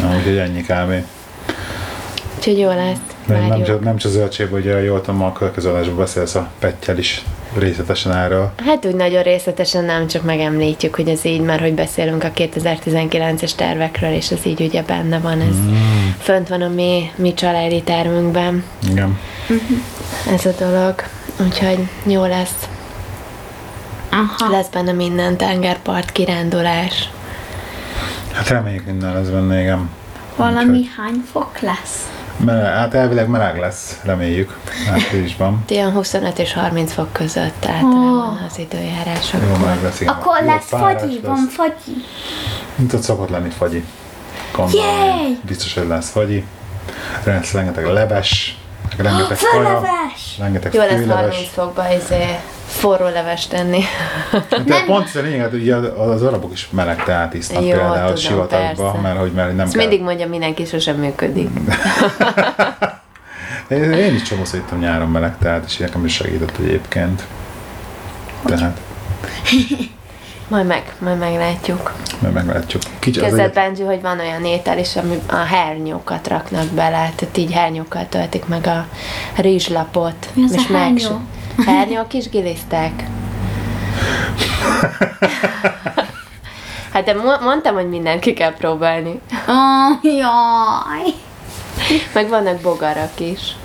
[0.05, 1.03] Na, úgyhogy ennyi kb.
[2.37, 2.97] Úgyhogy jó lesz.
[3.25, 3.67] De nem Várjuk.
[3.67, 7.23] csak, nem csak zöldség, hogy jól tudom, a következő adásban beszélsz a pettyel is
[7.57, 8.51] részletesen erről.
[8.65, 13.51] Hát úgy nagyon részletesen nem, csak megemlítjük, hogy ez így, mert hogy beszélünk a 2019-es
[13.55, 15.73] tervekről, és ez így ugye benne van, ez mm.
[16.19, 19.19] fönt van a mi, mi családi tervünkben, Igen.
[20.33, 20.95] ez a dolog.
[21.45, 22.67] Úgyhogy jó lesz.
[24.09, 24.51] Aha.
[24.51, 27.09] Lesz benne minden tengerpart, kirándulás.
[28.35, 29.89] Hát reméljük minden lesz benne, igen.
[30.35, 32.09] Valami Úgyhogy- hány fok lesz?
[32.45, 34.57] Meleg, hát elvileg meleg lesz, reméljük.
[34.93, 35.63] Áprilisban.
[35.67, 39.33] Ilyen 25 és 30 fok között általában az időjárás.
[39.33, 40.13] Jó meleg lesz, igen.
[40.13, 41.21] Akkor Jó lesz fagyi, lesz.
[41.23, 41.95] van fagyi.
[42.75, 43.85] Mint ott szokott lenni fagyi.
[44.55, 45.39] Gondolom, Yay!
[45.45, 46.45] biztos, hogy lesz fagyi.
[47.23, 48.57] Lesz rengeteg leves,
[48.97, 49.81] meg rengeteg kaja,
[50.39, 51.49] rengeteg Jó lesz 30 főleves.
[51.53, 52.35] fokba izé,
[52.67, 53.81] forró levest tenni.
[54.65, 57.97] De pont ez a lényeg, hogy ugye az arabok is meleg teát isznak Jó, például
[57.99, 58.99] tudom, sivatagba, persze.
[59.01, 59.81] mert hogy mert nem Ezt kell.
[59.87, 61.49] mindig mondja mindenki, sosem működik.
[63.67, 67.23] Én, én is csomószor ittam nyáron meleg teát, és nekem is segített egyébként.
[68.45, 68.79] Tehát,
[70.47, 71.93] Majd meg, majd meglátjuk.
[72.19, 72.81] mert meglátjuk.
[72.99, 77.51] Kicsi, Kezdett Benji, hogy van olyan étel is, ami a hernyókat raknak bele, tehát így
[77.51, 78.85] hernyókkal töltik meg a
[79.35, 80.15] rizslapot.
[80.33, 81.19] Mi az a meg- hernyó?
[81.65, 82.91] Hernyó kis gilisztek.
[86.93, 89.19] Hát de mo- mondtam, hogy mindenki kell próbálni.
[89.47, 91.13] Oh, jaj.
[92.13, 93.55] Meg vannak bogarak is.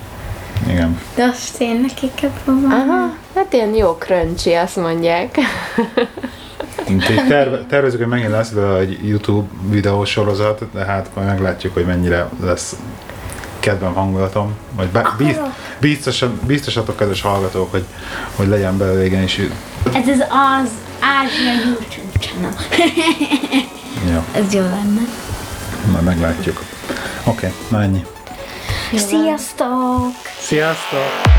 [0.67, 0.99] igen.
[1.15, 2.89] De azt tényleg ki kell próbálni.
[2.91, 5.37] Aha, hát ilyen jó crunchy, azt mondják.
[6.95, 11.85] Úgyhogy terve, tervezünk, hogy megint lesz belőle egy YouTube videósorozat, de hát majd meglátjuk, hogy
[11.85, 12.75] mennyire lesz
[13.59, 15.39] kedvem hangulatom, vagy be, biz,
[15.79, 17.85] biztosan, biztosatok, kedves hallgatók, hogy,
[18.35, 19.39] hogy legyen belőle igenis.
[19.93, 20.69] Ez az az
[20.99, 22.53] Ázsia YouTube channel.
[24.07, 25.01] Ja, Ez jó lenne.
[25.91, 26.63] majd meglátjuk.
[27.23, 28.05] Oké, okay, na ennyi.
[28.95, 30.11] Sziasztok!
[30.39, 31.30] Sziasztok!